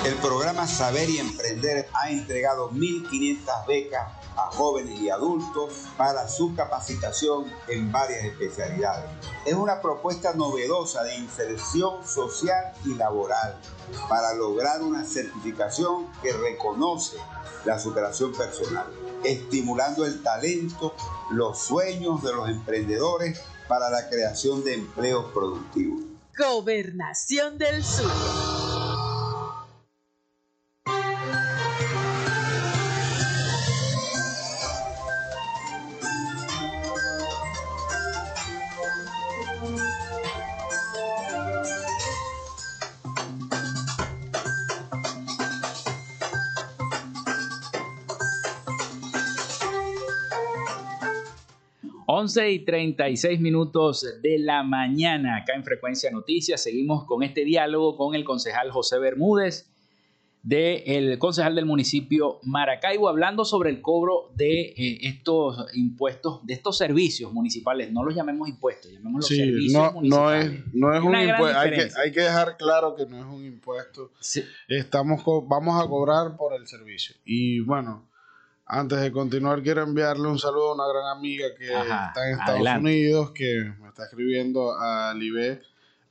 [0.05, 6.55] El programa Saber y Emprender ha entregado 1.500 becas a jóvenes y adultos para su
[6.55, 9.09] capacitación en varias especialidades.
[9.45, 13.59] Es una propuesta novedosa de inserción social y laboral
[14.09, 17.17] para lograr una certificación que reconoce
[17.65, 18.87] la superación personal,
[19.23, 20.93] estimulando el talento,
[21.31, 26.01] los sueños de los emprendedores para la creación de empleos productivos.
[26.37, 28.74] Gobernación del Sur.
[52.07, 56.61] 11 y 36 minutos de la mañana, acá en Frecuencia Noticias.
[56.61, 59.71] Seguimos con este diálogo con el concejal José Bermúdez,
[60.43, 66.77] del concejal del municipio Maracaibo, hablando sobre el cobro de eh, estos impuestos, de estos
[66.77, 67.91] servicios municipales.
[67.91, 70.61] No los llamemos impuestos, llamémoslos servicios no, municipales.
[70.73, 71.59] No es, un impuesto.
[71.59, 74.11] Hay que, hay que, dejar claro que no es un impuesto.
[74.67, 77.15] Estamos vamos a cobrar por el servicio.
[77.25, 78.14] Y bueno
[78.65, 82.81] antes de continuar, quiero enviarle un saludo a una gran amiga que está en Estados
[82.81, 85.61] Unidos, que me está escribiendo a Libé.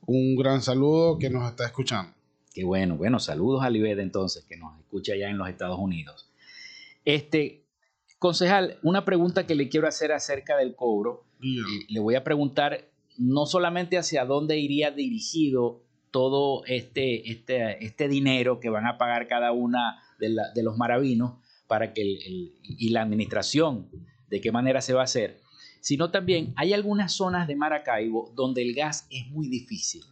[0.05, 2.13] Un gran saludo que nos está escuchando.
[2.53, 6.29] Qué bueno, bueno, saludos a Libé entonces, que nos escucha allá en los Estados Unidos.
[7.03, 7.65] Este,
[8.19, 11.25] concejal, una pregunta que le quiero hacer acerca del cobro.
[11.41, 12.85] Eh, le voy a preguntar
[13.17, 19.27] no solamente hacia dónde iría dirigido todo este, este, este dinero que van a pagar
[19.27, 21.33] cada una de, de los maravinos,
[21.67, 23.89] para que el, y la administración
[24.29, 25.39] de qué manera se va a hacer,
[25.81, 30.03] sino también hay algunas zonas de Maracaibo donde el gas es muy difícil.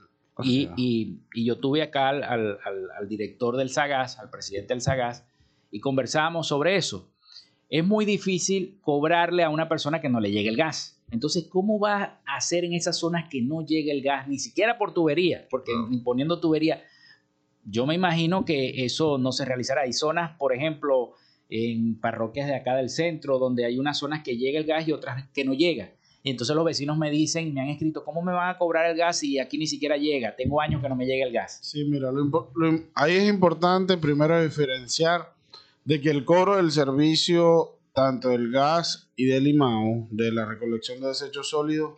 [0.44, 2.58] Y, y, yo tuve acá al, al,
[2.98, 5.26] al, director del SAGAS, al presidente del SAGAS,
[5.70, 7.12] y conversábamos sobre eso.
[7.70, 11.04] Es muy difícil cobrarle a una persona que no le llegue el gas.
[11.12, 14.78] Entonces, ¿cómo va a hacer en esas zonas que no llegue el gas, ni siquiera
[14.78, 15.48] por tubería?
[15.50, 16.84] Porque imponiendo tubería,
[17.66, 19.82] yo me imagino que eso no se realizará.
[19.82, 21.14] Hay zonas, por ejemplo,
[21.50, 24.92] en parroquias de acá del centro, donde hay unas zonas que llega el gas y
[24.92, 25.94] otras que no llega.
[26.24, 28.98] Y entonces los vecinos me dicen, me han escrito, ¿cómo me van a cobrar el
[28.98, 30.36] gas si aquí ni siquiera llega?
[30.38, 31.60] Tengo años que no me llega el gas.
[31.62, 32.10] Sí, mira,
[32.96, 35.34] ahí es importante primero diferenciar
[35.84, 41.02] de que el cobro del servicio, tanto del gas y del IMAO, de la recolección
[41.02, 41.98] de desechos sólidos,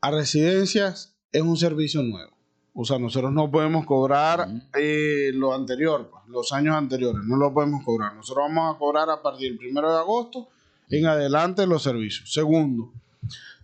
[0.00, 2.39] a residencias es un servicio nuevo.
[2.74, 4.48] O sea, nosotros no podemos cobrar
[4.78, 8.14] eh, lo anterior, pues, los años anteriores, no lo podemos cobrar.
[8.14, 10.48] Nosotros vamos a cobrar a partir del 1 de agosto
[10.88, 12.32] en adelante los servicios.
[12.32, 12.92] Segundo,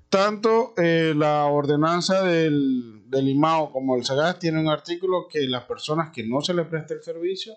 [0.09, 5.65] tanto eh, la ordenanza del, del IMAO como el SAGAS tiene un artículo que las
[5.65, 7.55] personas que no se les preste el servicio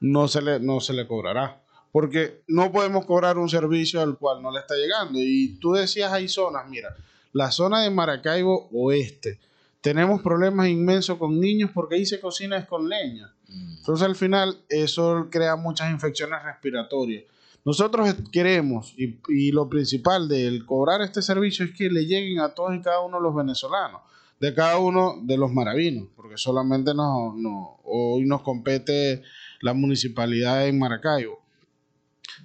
[0.00, 1.62] no se le, no se le cobrará.
[1.92, 5.18] Porque no podemos cobrar un servicio al cual no le está llegando.
[5.18, 6.94] Y tú decías, hay zonas, mira,
[7.32, 9.38] la zona de Maracaibo Oeste,
[9.86, 13.32] tenemos problemas inmensos con niños porque ahí se cocina es con leña.
[13.48, 13.76] Mm.
[13.78, 17.22] Entonces al final eso crea muchas infecciones respiratorias.
[17.64, 22.48] Nosotros queremos, y, y lo principal del cobrar este servicio es que le lleguen a
[22.48, 24.00] todos y cada uno de los venezolanos,
[24.40, 29.22] de cada uno de los maravinos, porque solamente nos, no, hoy nos compete
[29.60, 31.38] la municipalidad en Maracaibo.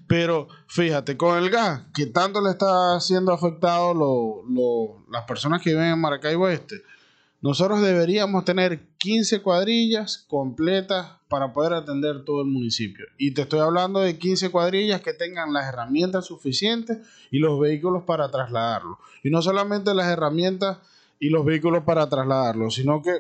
[0.08, 5.62] Pero fíjate, con el gas, que tanto le está siendo afectado lo, lo- las personas
[5.62, 6.76] que viven en Maracaibo Este,
[7.42, 13.06] nosotros deberíamos tener 15 cuadrillas completas para poder atender todo el municipio.
[13.18, 17.00] Y te estoy hablando de 15 cuadrillas que tengan las herramientas suficientes
[17.32, 19.00] y los vehículos para trasladarlo.
[19.24, 20.78] Y no solamente las herramientas
[21.20, 23.12] y los vehículos para trasladarlo, sino que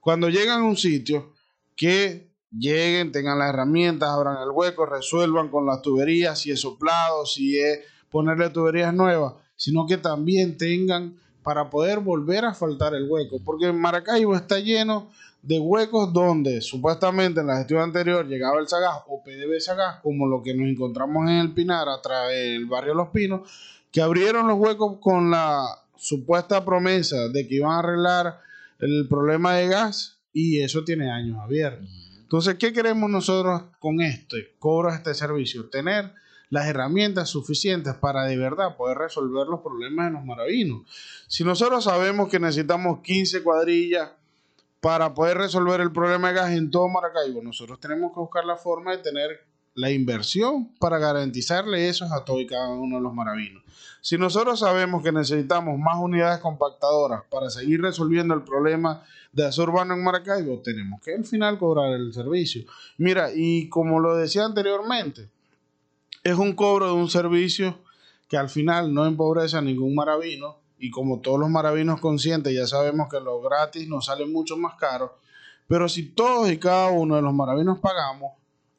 [0.00, 1.32] cuando llegan a un sitio,
[1.74, 7.24] que lleguen, tengan las herramientas, abran el hueco, resuelvan con las tuberías, si es soplado,
[7.24, 13.08] si es ponerle tuberías nuevas, sino que también tengan para poder volver a faltar el
[13.08, 15.08] hueco, porque Maracaibo está lleno
[15.42, 20.26] de huecos donde supuestamente en la gestión anterior llegaba el Sagaz o PDB Sagaz, como
[20.26, 23.50] lo que nos encontramos en el Pinar a través del barrio Los Pinos,
[23.90, 25.64] que abrieron los huecos con la
[25.96, 28.40] supuesta promesa de que iban a arreglar
[28.78, 31.88] el problema de gas y eso tiene años abiertos.
[32.20, 35.68] Entonces, ¿qué queremos nosotros con este cobro este servicio?
[35.68, 36.12] Tener
[36.50, 40.82] las herramientas suficientes para de verdad poder resolver los problemas de los maravinos.
[41.28, 44.10] Si nosotros sabemos que necesitamos 15 cuadrillas
[44.80, 48.56] para poder resolver el problema de gas en todo Maracaibo, nosotros tenemos que buscar la
[48.56, 49.44] forma de tener
[49.74, 53.62] la inversión para garantizarle eso a todos y cada uno de los maravinos.
[54.00, 59.64] Si nosotros sabemos que necesitamos más unidades compactadoras para seguir resolviendo el problema de aseo
[59.64, 62.64] urbano en Maracaibo, tenemos que al final cobrar el servicio.
[62.98, 65.28] Mira, y como lo decía anteriormente,
[66.22, 67.78] es un cobro de un servicio
[68.28, 72.66] que al final no empobrece a ningún maravino y como todos los maravinos conscientes ya
[72.66, 75.18] sabemos que lo gratis nos sale mucho más caro,
[75.66, 78.32] pero si todos y cada uno de los maravinos pagamos,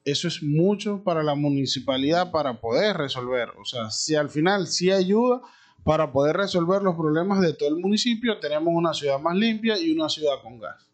[0.04, 3.50] eso es mucho para la municipalidad para poder resolver.
[3.62, 5.42] O sea, si al final sí ayuda
[5.84, 9.92] para poder resolver los problemas de todo el municipio, tenemos una ciudad más limpia y
[9.92, 10.88] una ciudad con gas.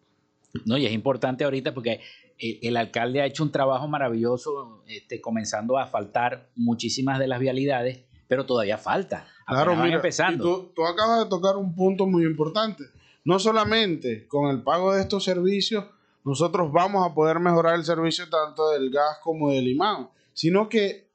[0.65, 2.01] No, y es importante ahorita porque
[2.39, 7.39] el, el alcalde ha hecho un trabajo maravilloso, este, comenzando a asfaltar muchísimas de las
[7.39, 9.27] vialidades, pero todavía falta.
[9.45, 10.43] Claro, mira, empezando.
[10.43, 12.83] y tú, tú acabas de tocar un punto muy importante.
[13.23, 15.85] No solamente con el pago de estos servicios,
[16.23, 21.06] nosotros vamos a poder mejorar el servicio tanto del gas como del imán, sino que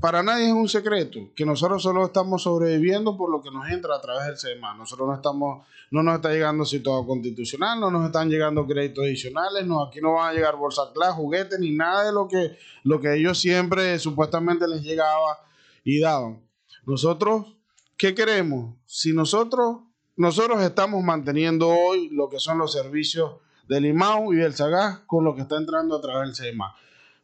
[0.00, 3.96] para nadie es un secreto que nosotros solo estamos sobreviviendo por lo que nos entra
[3.96, 4.74] a través del CEMA.
[4.74, 9.66] Nosotros no estamos, no nos está llegando situado constitucional, no nos están llegando créditos adicionales,
[9.66, 13.00] no, aquí no van a llegar bolsa class, juguetes, ni nada de lo que, lo
[13.00, 15.40] que ellos siempre supuestamente les llegaba
[15.82, 16.42] y daban.
[16.86, 17.56] Nosotros,
[17.96, 18.76] ¿qué queremos?
[18.86, 19.78] Si nosotros,
[20.16, 23.32] nosotros estamos manteniendo hoy lo que son los servicios
[23.68, 26.74] del IMAU y del SAGAS con lo que está entrando a través del CEMA.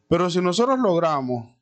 [0.07, 1.54] Pero si nosotros logramos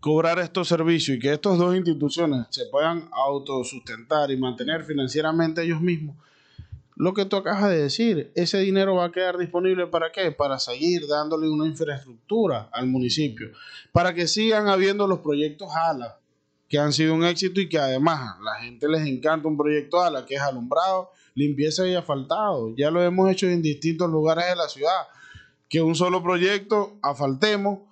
[0.00, 5.80] cobrar estos servicios y que estas dos instituciones se puedan autosustentar y mantener financieramente ellos
[5.80, 6.16] mismos,
[6.98, 10.32] lo que tú acabas de decir, ese dinero va a quedar disponible para qué?
[10.32, 13.52] Para seguir dándole una infraestructura al municipio,
[13.92, 16.18] para que sigan habiendo los proyectos ALA,
[16.68, 20.02] que han sido un éxito y que además a la gente les encanta un proyecto
[20.02, 22.74] ALA, que es alumbrado, limpieza y asfaltado.
[22.76, 25.06] Ya lo hemos hecho en distintos lugares de la ciudad,
[25.68, 27.87] que un solo proyecto, asfaltemos,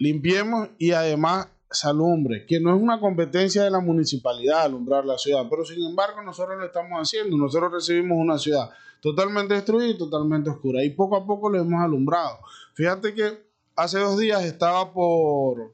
[0.00, 5.46] limpiemos y además salumbre, que no es una competencia de la municipalidad alumbrar la ciudad,
[5.48, 8.70] pero sin embargo nosotros lo estamos haciendo, nosotros recibimos una ciudad
[9.00, 12.40] totalmente destruida y totalmente oscura y poco a poco lo hemos alumbrado.
[12.74, 13.44] Fíjate que
[13.76, 15.72] hace dos días estaba por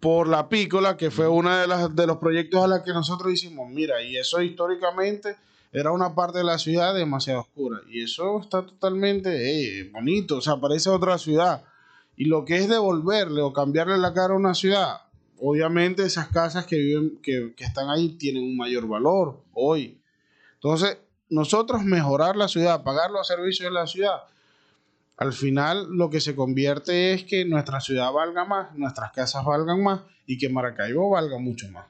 [0.00, 3.32] por la pícola, que fue uno de, las, de los proyectos a los que nosotros
[3.32, 3.70] hicimos.
[3.70, 5.36] Mira, y eso históricamente
[5.70, 7.78] era una parte de la ciudad demasiado oscura.
[7.88, 11.62] Y eso está totalmente eh, bonito, o sea, parece otra ciudad.
[12.22, 15.00] Y lo que es devolverle o cambiarle la cara a una ciudad,
[15.40, 20.00] obviamente esas casas que, viven, que, que están ahí tienen un mayor valor hoy.
[20.54, 20.98] Entonces,
[21.30, 24.22] nosotros mejorar la ciudad, pagar los servicios de la ciudad,
[25.16, 29.82] al final lo que se convierte es que nuestra ciudad valga más, nuestras casas valgan
[29.82, 31.86] más y que Maracaibo valga mucho más.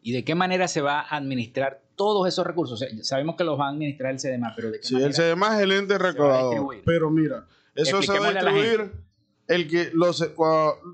[0.00, 2.80] ¿Y de qué manera se va a administrar todos esos recursos?
[2.80, 5.10] O sea, sabemos que los va a administrar el CDMA, pero ¿de qué Sí, manera?
[5.10, 6.76] el CDMA es el ente recaudador.
[6.82, 9.04] Pero mira, eso se va a distribuir.
[9.48, 10.18] El que los,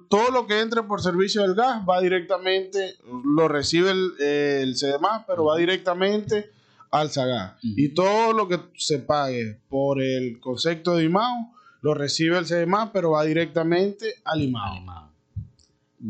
[0.08, 5.24] todo lo que entre por servicio del gas va directamente, lo recibe el, el CDMA,
[5.26, 6.50] pero va directamente
[6.90, 7.56] al SAGA.
[7.62, 12.92] Y todo lo que se pague por el concepto de IMAO, lo recibe el CDMA,
[12.92, 15.10] pero va directamente al IMAO.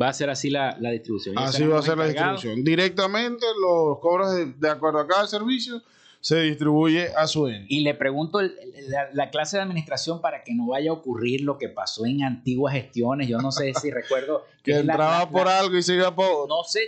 [0.01, 1.38] Va a ser así la, la distribución.
[1.38, 2.64] Así va a ser la distribución.
[2.64, 5.82] Directamente los cobros de, de acuerdo a cada servicio
[6.22, 7.66] se distribuye a su ente.
[7.68, 8.54] Y le pregunto el-
[8.88, 12.22] la, la clase de administración para que no vaya a ocurrir lo que pasó en
[12.22, 13.28] antiguas gestiones.
[13.28, 16.48] Yo no sé si recuerdo Que entraba la- por algo y se iba por.
[16.48, 16.80] No sé,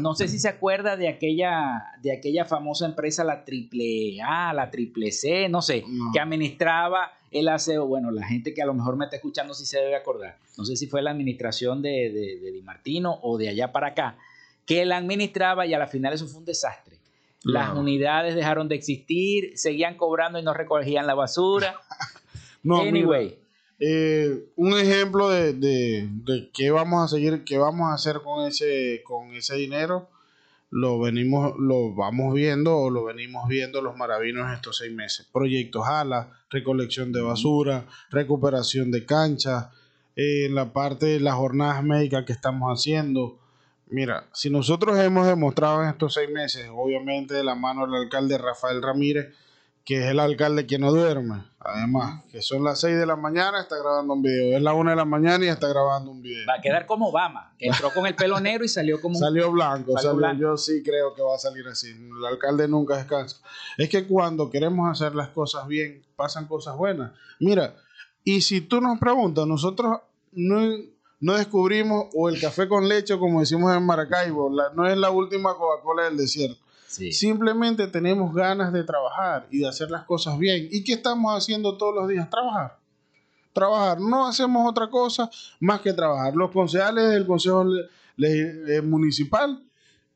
[0.00, 4.70] no sé si se acuerda de aquella, de aquella famosa empresa, la triple A, la
[4.70, 7.86] triple C, no sé, que administraba el aseo.
[7.86, 10.38] Bueno, la gente que a lo mejor me está escuchando sí se debe acordar.
[10.56, 13.88] No sé si fue la administración de, de, de Di Martino o de allá para
[13.88, 14.16] acá,
[14.66, 17.01] que la administraba y a la final eso fue un desastre.
[17.44, 21.76] Las unidades dejaron de existir, seguían cobrando y no recogían la basura.
[22.64, 23.24] No, anyway.
[23.24, 23.42] mira,
[23.80, 28.46] eh, un ejemplo de, de, de qué vamos a seguir, qué vamos a hacer con
[28.46, 30.08] ese, con ese dinero,
[30.70, 35.28] lo venimos, lo vamos viendo o lo venimos viendo los maravinos estos seis meses.
[35.32, 39.66] Proyectos ALA, recolección de basura, recuperación de canchas,
[40.16, 43.38] eh, en la parte de las jornadas médicas que estamos haciendo.
[43.92, 48.38] Mira, si nosotros hemos demostrado en estos seis meses, obviamente de la mano del alcalde
[48.38, 49.34] Rafael Ramírez,
[49.84, 51.42] que es el alcalde que no duerme.
[51.58, 54.56] Además, que son las 6 de la mañana, está grabando un video.
[54.56, 56.46] Es la 1 de la mañana y está grabando un video.
[56.48, 59.50] Va a quedar como Obama, que entró con el pelo negro y salió como Salió
[59.50, 60.40] blanco, salió- blanco.
[60.40, 61.88] yo sí creo que va a salir así.
[61.90, 63.38] El alcalde nunca descansa.
[63.76, 67.10] Es que cuando queremos hacer las cosas bien, pasan cosas buenas.
[67.40, 67.74] Mira,
[68.22, 69.98] y si tú nos preguntas, nosotros
[70.30, 70.60] no,
[71.22, 75.10] no descubrimos, o el café con leche, como decimos en Maracaibo, la- no es la
[75.10, 76.58] última Coca-Cola del desierto.
[77.12, 80.68] Simplemente tenemos ganas de trabajar y de hacer las cosas bien.
[80.70, 82.28] ¿Y qué estamos haciendo todos los días?
[82.28, 82.76] Trabajar.
[83.54, 83.98] Trabajar.
[84.00, 86.34] No hacemos otra cosa más que trabajar.
[86.34, 87.64] Los concejales del Consejo
[88.18, 89.62] eh, Municipal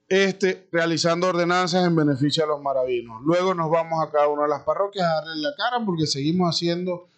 [0.09, 3.23] este, realizando ordenanzas en beneficio de los maravinos.
[3.25, 6.55] Luego nos vamos a cada una de las parroquias a darle la cara porque seguimos
[6.55, 7.09] haciendo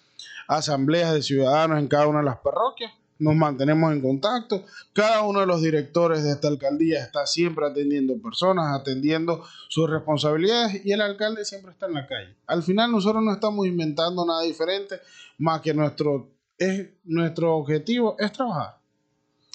[0.47, 2.93] asambleas de ciudadanos en cada una de las parroquias.
[3.19, 4.64] Nos mantenemos en contacto.
[4.93, 10.85] Cada uno de los directores de esta alcaldía está siempre atendiendo personas, atendiendo sus responsabilidades
[10.85, 12.37] y el alcalde siempre está en la calle.
[12.47, 15.01] Al final nosotros no estamos inventando nada diferente,
[15.39, 18.79] más que nuestro, es, nuestro objetivo es trabajar.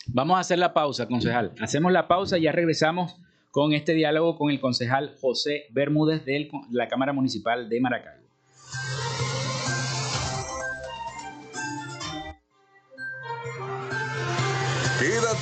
[0.07, 1.53] Vamos a hacer la pausa, concejal.
[1.61, 3.15] Hacemos la pausa y ya regresamos
[3.51, 8.22] con este diálogo con el concejal José Bermúdez de la Cámara Municipal de Maracaibo.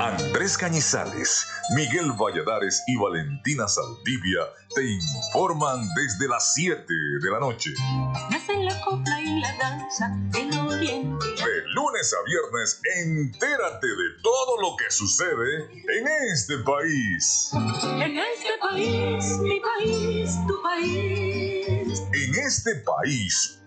[0.00, 1.46] Andrés Cañizales,
[1.76, 4.40] Miguel Valladares y Valentina Saldivia
[4.74, 7.70] te informan desde las 7 de la noche.
[8.30, 10.06] Nacen la copla y la danza
[10.38, 11.26] en oriente.
[11.26, 17.50] De lunes a viernes, entérate de todo lo que sucede en este país.
[18.00, 22.02] En este país, mi país, tu país.
[22.14, 23.59] En este país,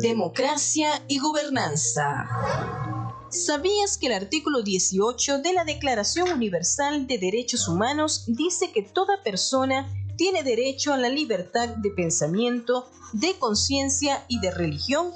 [0.00, 2.28] Democracia y gobernanza.
[3.30, 9.22] ¿Sabías que el artículo 18 de la Declaración Universal de Derechos Humanos dice que toda
[9.22, 15.12] persona tiene derecho a la libertad de pensamiento, de conciencia y de religión?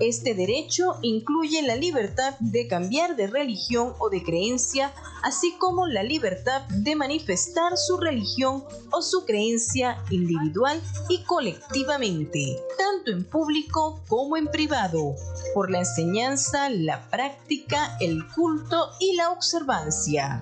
[0.00, 6.04] Este derecho incluye la libertad de cambiar de religión o de creencia, así como la
[6.04, 14.36] libertad de manifestar su religión o su creencia individual y colectivamente, tanto en público como
[14.36, 15.16] en privado,
[15.54, 20.40] por la enseñanza, la práctica, el culto y la observancia.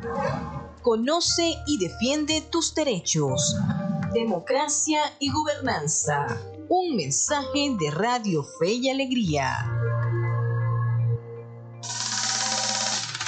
[0.89, 3.55] Conoce y defiende tus derechos.
[4.15, 6.27] Democracia y gobernanza.
[6.71, 9.71] Un mensaje de Radio Fe y Alegría.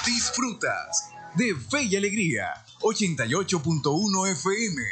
[0.07, 2.47] Disfrutas de Fe y Alegría
[2.81, 4.83] 88.1 FM.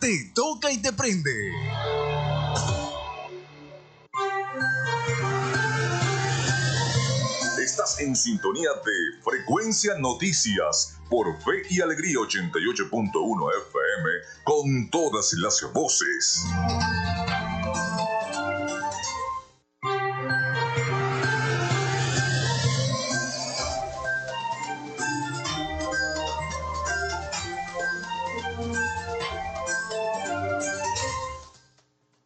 [0.00, 1.52] Te toca y te prende.
[7.62, 14.10] Estás en sintonía de Frecuencia Noticias por Fe y Alegría 88.1 FM
[14.42, 16.44] con todas las voces.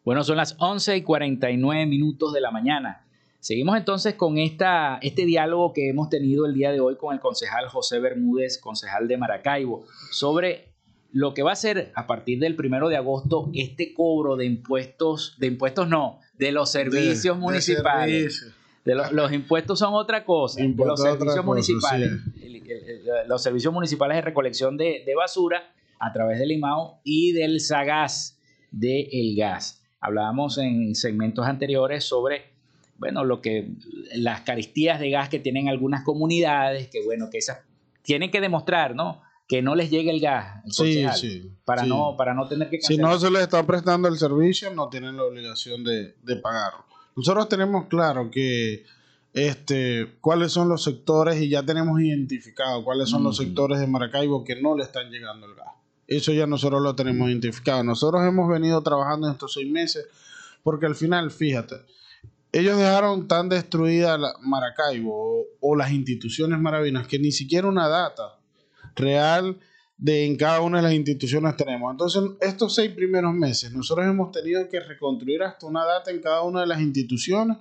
[0.03, 3.08] Bueno, son las 11 y 49 minutos de la mañana.
[3.49, 7.19] Seguimos entonces con esta, este diálogo que hemos tenido el día de hoy con el
[7.21, 10.75] concejal José Bermúdez, concejal de Maracaibo, sobre
[11.13, 15.35] lo que va a ser a partir del primero de agosto este cobro de impuestos,
[15.39, 18.37] de impuestos no, de los servicios De- de municipales.
[18.37, 18.55] servicios.
[18.85, 20.61] De lo- los impuestos son otra cosa.
[20.61, 22.11] de los servicios cosa, municipales.
[22.35, 22.45] sí.
[22.45, 27.33] El- el- el- los servicios municipales de recolección de, basura a través del IMAO y
[27.33, 28.39] del SAGAS
[28.73, 29.83] de el gas.
[30.01, 32.58] Hablábamos en segmentos anteriores sobre
[32.99, 33.71] bueno, lo que
[34.15, 37.59] las caristías de gas que tienen algunas comunidades, que bueno, que esas
[38.03, 39.23] tienen que demostrar, ¿no?
[39.47, 41.89] Que no les llegue el gas, el Sí, sí, para sí.
[41.89, 43.13] no para no tener que Si cancelar.
[43.13, 46.85] no se les está prestando el servicio, no tienen la obligación de, de pagarlo.
[47.17, 48.85] Nosotros tenemos claro que
[49.33, 54.45] este, cuáles son los sectores y ya tenemos identificado cuáles son los sectores de Maracaibo
[54.45, 55.69] que no le están llegando el gas.
[56.07, 57.85] Eso ya nosotros lo tenemos identificado.
[57.85, 60.07] Nosotros hemos venido trabajando en estos seis meses
[60.63, 61.77] porque al final, fíjate,
[62.53, 68.39] ellos dejaron tan destruida la Maracaibo o, las instituciones maravinas que ni siquiera una data
[68.97, 69.59] real
[69.99, 71.91] de en cada una de las instituciones tenemos.
[71.91, 76.43] Entonces, estos seis primeros meses, nosotros hemos tenido que reconstruir hasta una data en cada
[76.43, 77.59] una de las instituciones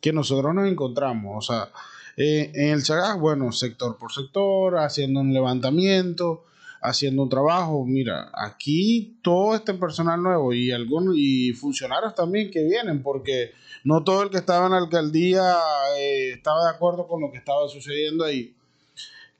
[0.00, 1.48] que nosotros nos encontramos.
[1.50, 1.70] O sea,
[2.16, 6.44] eh, en el Chagas, bueno, sector por sector, haciendo un levantamiento,
[6.82, 7.84] haciendo un trabajo.
[7.86, 13.52] Mira, aquí todo este personal nuevo y algunos y funcionarios también que vienen, porque
[13.84, 15.54] no todo el que estaba en la alcaldía
[15.98, 18.54] eh, estaba de acuerdo con lo que estaba sucediendo ahí.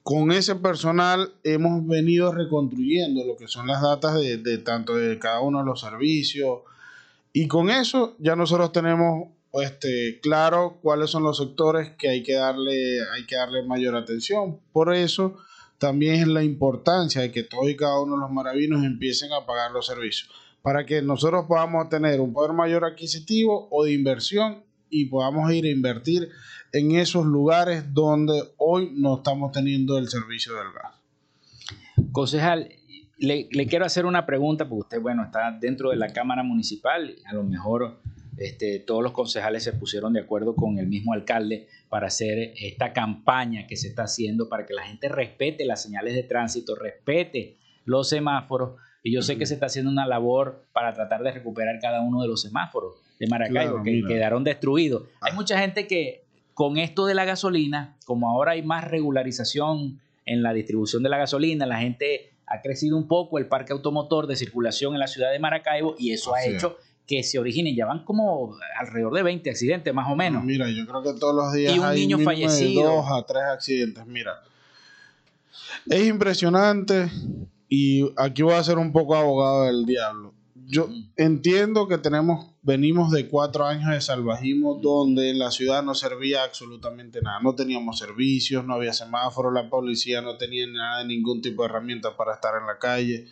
[0.02, 5.18] Con ese personal hemos venido reconstruyendo lo que son las datas de, de tanto de
[5.18, 6.60] cada uno de los servicios.
[7.32, 12.34] Y con eso ya nosotros tenemos este claro cuáles son los sectores que hay que
[12.34, 14.58] darle hay que darle mayor atención.
[14.72, 15.36] Por eso
[15.82, 19.44] también es la importancia de que todos y cada uno de los maravinos empiecen a
[19.44, 20.30] pagar los servicios
[20.62, 25.64] para que nosotros podamos tener un poder mayor adquisitivo o de inversión y podamos ir
[25.64, 26.28] a invertir
[26.72, 30.94] en esos lugares donde hoy no estamos teniendo el servicio del gas.
[32.12, 32.68] Concejal,
[33.18, 37.16] le, le quiero hacer una pregunta, porque usted, bueno, está dentro de la Cámara Municipal,
[37.24, 37.98] a lo mejor
[38.36, 42.94] este, todos los concejales se pusieron de acuerdo con el mismo alcalde para hacer esta
[42.94, 47.58] campaña que se está haciendo para que la gente respete las señales de tránsito, respete
[47.84, 51.78] los semáforos, y yo sé que se está haciendo una labor para tratar de recuperar
[51.82, 54.08] cada uno de los semáforos de Maracaibo, Claro, que mira.
[54.08, 55.02] quedaron destruidos.
[55.20, 56.24] Hay mucha gente que
[56.54, 61.18] con esto de la gasolina, como ahora hay más regularización en la distribución de la
[61.18, 65.30] gasolina, la gente ha crecido un poco el parque automotor de circulación en la ciudad
[65.30, 69.50] de Maracaibo y eso ha hecho que se originen, ya van como alrededor de 20
[69.50, 70.44] accidentes más o menos.
[70.44, 72.84] Mira, yo creo que todos los días Y un hay niño mínimo de fallecido.
[72.84, 74.06] dos a tres accidentes.
[74.06, 74.40] Mira,
[75.86, 77.10] es impresionante
[77.68, 80.34] y aquí voy a ser un poco abogado del diablo.
[80.66, 85.94] Yo entiendo que tenemos, venimos de cuatro años de salvajismo donde en la ciudad no
[85.94, 87.40] servía absolutamente nada.
[87.42, 92.16] No teníamos servicios, no había semáforos, la policía no tenía nada, ningún tipo de herramienta
[92.16, 93.26] para estar en la calle.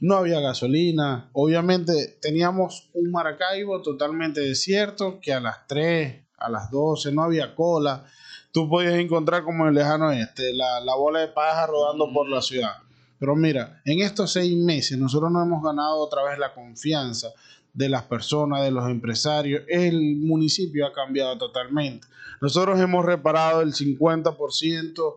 [0.00, 1.28] No había gasolina.
[1.32, 7.54] Obviamente teníamos un Maracaibo totalmente desierto que a las 3, a las 12 no había
[7.54, 8.04] cola.
[8.52, 12.28] Tú podías encontrar como en el lejano este, la, la bola de paja rodando por
[12.28, 12.76] la ciudad.
[13.18, 17.28] Pero mira, en estos seis meses nosotros nos hemos ganado otra vez la confianza
[17.72, 19.62] de las personas, de los empresarios.
[19.68, 22.06] El municipio ha cambiado totalmente.
[22.40, 25.14] Nosotros hemos reparado el 50%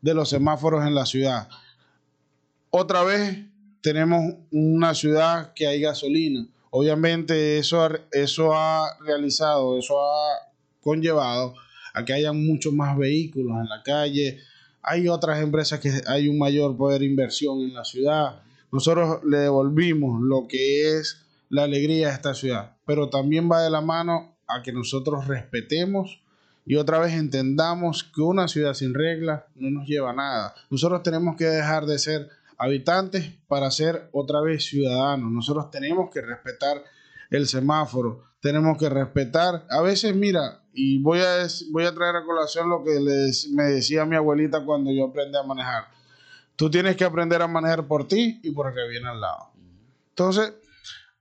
[0.00, 1.48] de los semáforos en la ciudad.
[2.70, 3.46] Otra vez
[3.86, 6.44] tenemos una ciudad que hay gasolina.
[6.70, 11.54] Obviamente eso ha, eso ha realizado, eso ha conllevado
[11.94, 14.40] a que hayan muchos más vehículos en la calle.
[14.82, 18.42] Hay otras empresas que hay un mayor poder de inversión en la ciudad.
[18.72, 23.70] Nosotros le devolvimos lo que es la alegría a esta ciudad, pero también va de
[23.70, 26.20] la mano a que nosotros respetemos
[26.64, 30.54] y otra vez entendamos que una ciudad sin reglas no nos lleva a nada.
[30.70, 32.28] Nosotros tenemos que dejar de ser
[32.58, 35.30] habitantes para ser otra vez ciudadanos.
[35.30, 36.82] Nosotros tenemos que respetar
[37.30, 39.66] el semáforo, tenemos que respetar.
[39.70, 43.00] A veces, mira, y voy a, voy a traer a colación lo que
[43.52, 45.84] me decía mi abuelita cuando yo aprendí a manejar.
[46.54, 49.50] Tú tienes que aprender a manejar por ti y por el que viene al lado.
[50.10, 50.54] Entonces,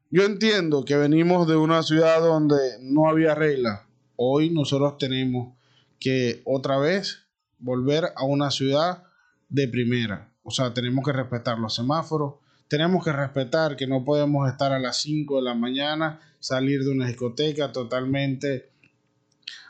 [0.10, 3.82] yo entiendo que venimos de una ciudad donde no había reglas.
[4.16, 5.58] Hoy nosotros tenemos
[6.00, 7.26] que otra vez
[7.60, 9.04] volver a una ciudad
[9.50, 10.32] de primera.
[10.48, 12.36] O sea, tenemos que respetar los semáforos,
[12.68, 16.92] tenemos que respetar que no podemos estar a las 5 de la mañana, salir de
[16.92, 18.70] una discoteca totalmente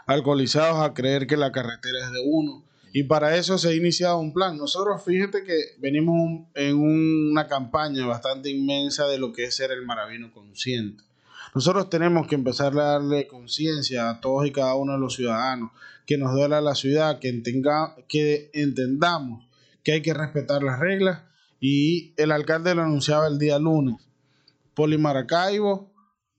[0.06, 2.66] alcoholizados a creer que la carretera es de uno.
[2.92, 4.58] Y para eso se ha iniciado un plan.
[4.58, 9.86] Nosotros, fíjate que venimos en una campaña bastante inmensa de lo que es ser el
[9.86, 11.06] maravino consciente.
[11.54, 15.72] Nosotros tenemos que empezar a darle conciencia a todos y cada uno de los ciudadanos
[16.06, 17.42] que nos duela la ciudad, que,
[18.10, 19.45] que entendamos
[19.86, 21.22] que hay que respetar las reglas
[21.62, 23.96] y el alcalde lo anunciaba el día lunes.
[24.74, 25.94] Polimaracaibo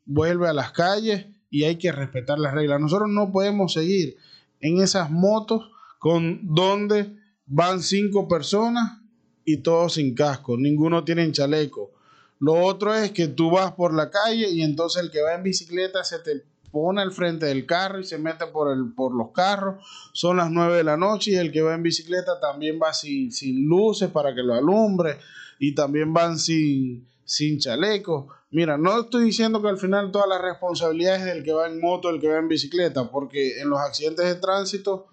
[0.05, 2.81] vuelve a las calles y hay que respetar las reglas.
[2.81, 4.17] Nosotros no podemos seguir
[4.61, 7.17] en esas motos con donde
[7.47, 9.01] van cinco personas
[9.45, 11.93] y todos sin casco, ninguno tiene chaleco.
[12.41, 15.45] Lo otro es que tú vas por la calle y entonces el que va en
[15.45, 16.45] bicicleta se te
[16.77, 19.83] pone al frente del carro y se mete por, el, por los carros.
[20.13, 23.33] Son las 9 de la noche y el que va en bicicleta también va sin,
[23.33, 25.17] sin luces para que lo alumbre
[25.59, 28.29] y también van sin, sin chaleco.
[28.51, 32.11] Mira, no estoy diciendo que al final todas las responsabilidades del que va en moto,
[32.11, 35.07] el que va en bicicleta, porque en los accidentes de tránsito,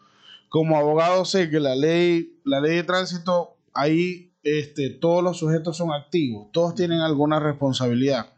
[0.49, 5.77] como abogado sé que la ley, la ley de tránsito, ahí este, todos los sujetos
[5.77, 8.33] son activos, todos tienen alguna responsabilidad.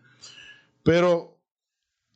[0.83, 1.34] Pero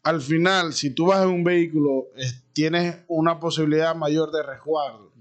[0.10, 2.07] al final, si tú vas en un vehículo,
[2.51, 5.12] tienes una posibilidad mayor de resguardo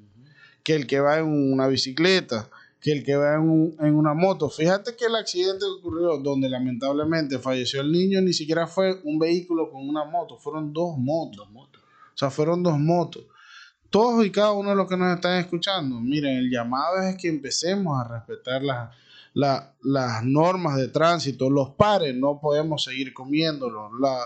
[0.65, 2.49] que el que va en una bicicleta,
[2.81, 4.49] que el que va en, una moto.
[4.49, 9.19] Fíjate que el accidente que ocurrió donde lamentablemente falleció el niño ni siquiera fue un
[9.19, 11.51] vehículo con una moto, fueron dos motos.
[11.51, 11.83] motos.
[11.83, 13.25] O sea, fueron dos motos.
[13.91, 17.29] Todos y cada uno de los que nos están escuchando, miren, el llamado es que
[17.29, 18.91] empecemos a respetar las,
[19.35, 21.51] las normas de tránsito.
[21.51, 23.91] Los pares no podemos seguir comiéndolos.
[24.01, 24.19] La,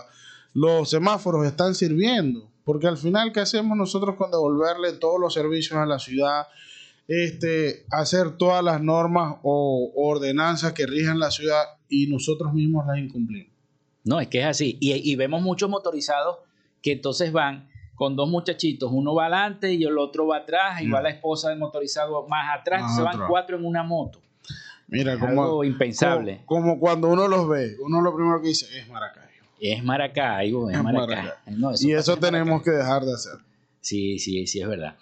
[0.55, 2.51] los semáforos están sirviendo.
[2.65, 6.47] Porque al final, ¿qué hacemos nosotros con devolverle todos los servicios a la ciudad?
[7.09, 12.99] Este, hacer todas las normas o ordenanzas que rigen la ciudad y nosotros mismos las
[12.99, 13.53] incumplimos.
[14.05, 14.79] No, es que es así.
[14.81, 16.39] Y, vemos muchos motorizados
[16.81, 20.91] que entonces van con dos muchachitos, uno va adelante y el otro va atrás, y
[20.91, 24.21] va la esposa del motorizado más atrás, se van cuatro en una moto.
[24.89, 26.43] Mira, como impensable.
[26.47, 29.22] Como, cuando uno los ve, uno lo primero que dice es Maracay.
[29.65, 31.73] Es Maracaibo, es, Maracaibo.
[31.81, 33.35] y eso tenemos que dejar de hacer.
[33.81, 34.97] Sí, sí, sí, es verdad.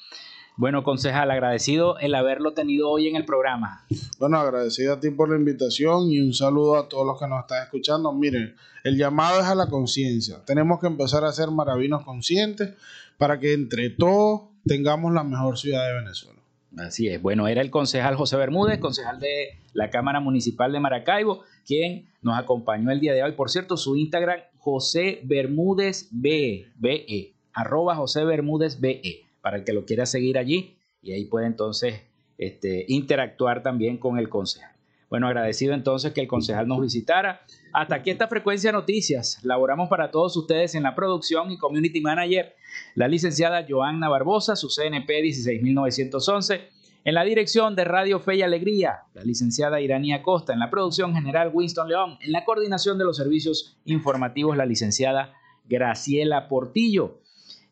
[0.58, 3.86] Bueno, concejal, agradecido el haberlo tenido hoy en el programa.
[4.18, 7.40] Bueno, agradecido a ti por la invitación y un saludo a todos los que nos
[7.40, 8.12] están escuchando.
[8.12, 8.54] Miren,
[8.84, 10.44] el llamado es a la conciencia.
[10.44, 12.74] Tenemos que empezar a ser maravinos conscientes
[13.16, 16.39] para que entre todos tengamos la mejor ciudad de Venezuela.
[16.76, 17.20] Así es.
[17.20, 22.38] Bueno, era el concejal José Bermúdez, concejal de la Cámara Municipal de Maracaibo, quien nos
[22.38, 23.32] acompañó el día de hoy.
[23.32, 29.84] Por cierto, su Instagram, José Bermúdez BE, arroba José Bermúdez BE, para el que lo
[29.84, 32.02] quiera seguir allí y ahí puede entonces
[32.38, 34.70] este, interactuar también con el concejal.
[35.08, 37.42] Bueno, agradecido entonces que el concejal nos visitara.
[37.72, 39.40] Hasta aquí esta frecuencia noticias.
[39.42, 42.54] Laboramos para todos ustedes en la producción y community manager,
[42.94, 46.68] la licenciada Joanna Barbosa, su CNP 16911.
[47.02, 50.52] En la dirección de Radio Fe y Alegría, la licenciada Iranía Costa.
[50.52, 52.18] En la producción general, Winston León.
[52.20, 55.32] En la coordinación de los servicios informativos, la licenciada
[55.66, 57.20] Graciela Portillo.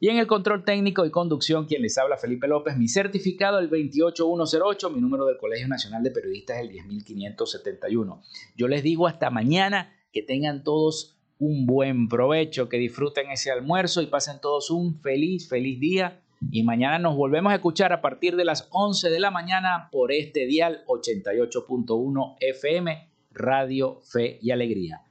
[0.00, 3.68] Y en el control técnico y conducción, quien les habla Felipe López, mi certificado el
[3.68, 8.22] 28108, mi número del Colegio Nacional de Periodistas el 10571.
[8.56, 14.02] Yo les digo hasta mañana que tengan todos un buen provecho, que disfruten ese almuerzo
[14.02, 16.20] y pasen todos un feliz, feliz día.
[16.50, 20.12] Y mañana nos volvemos a escuchar a partir de las 11 de la mañana por
[20.12, 25.02] este dial 88.1 FM, Radio Fe y Alegría.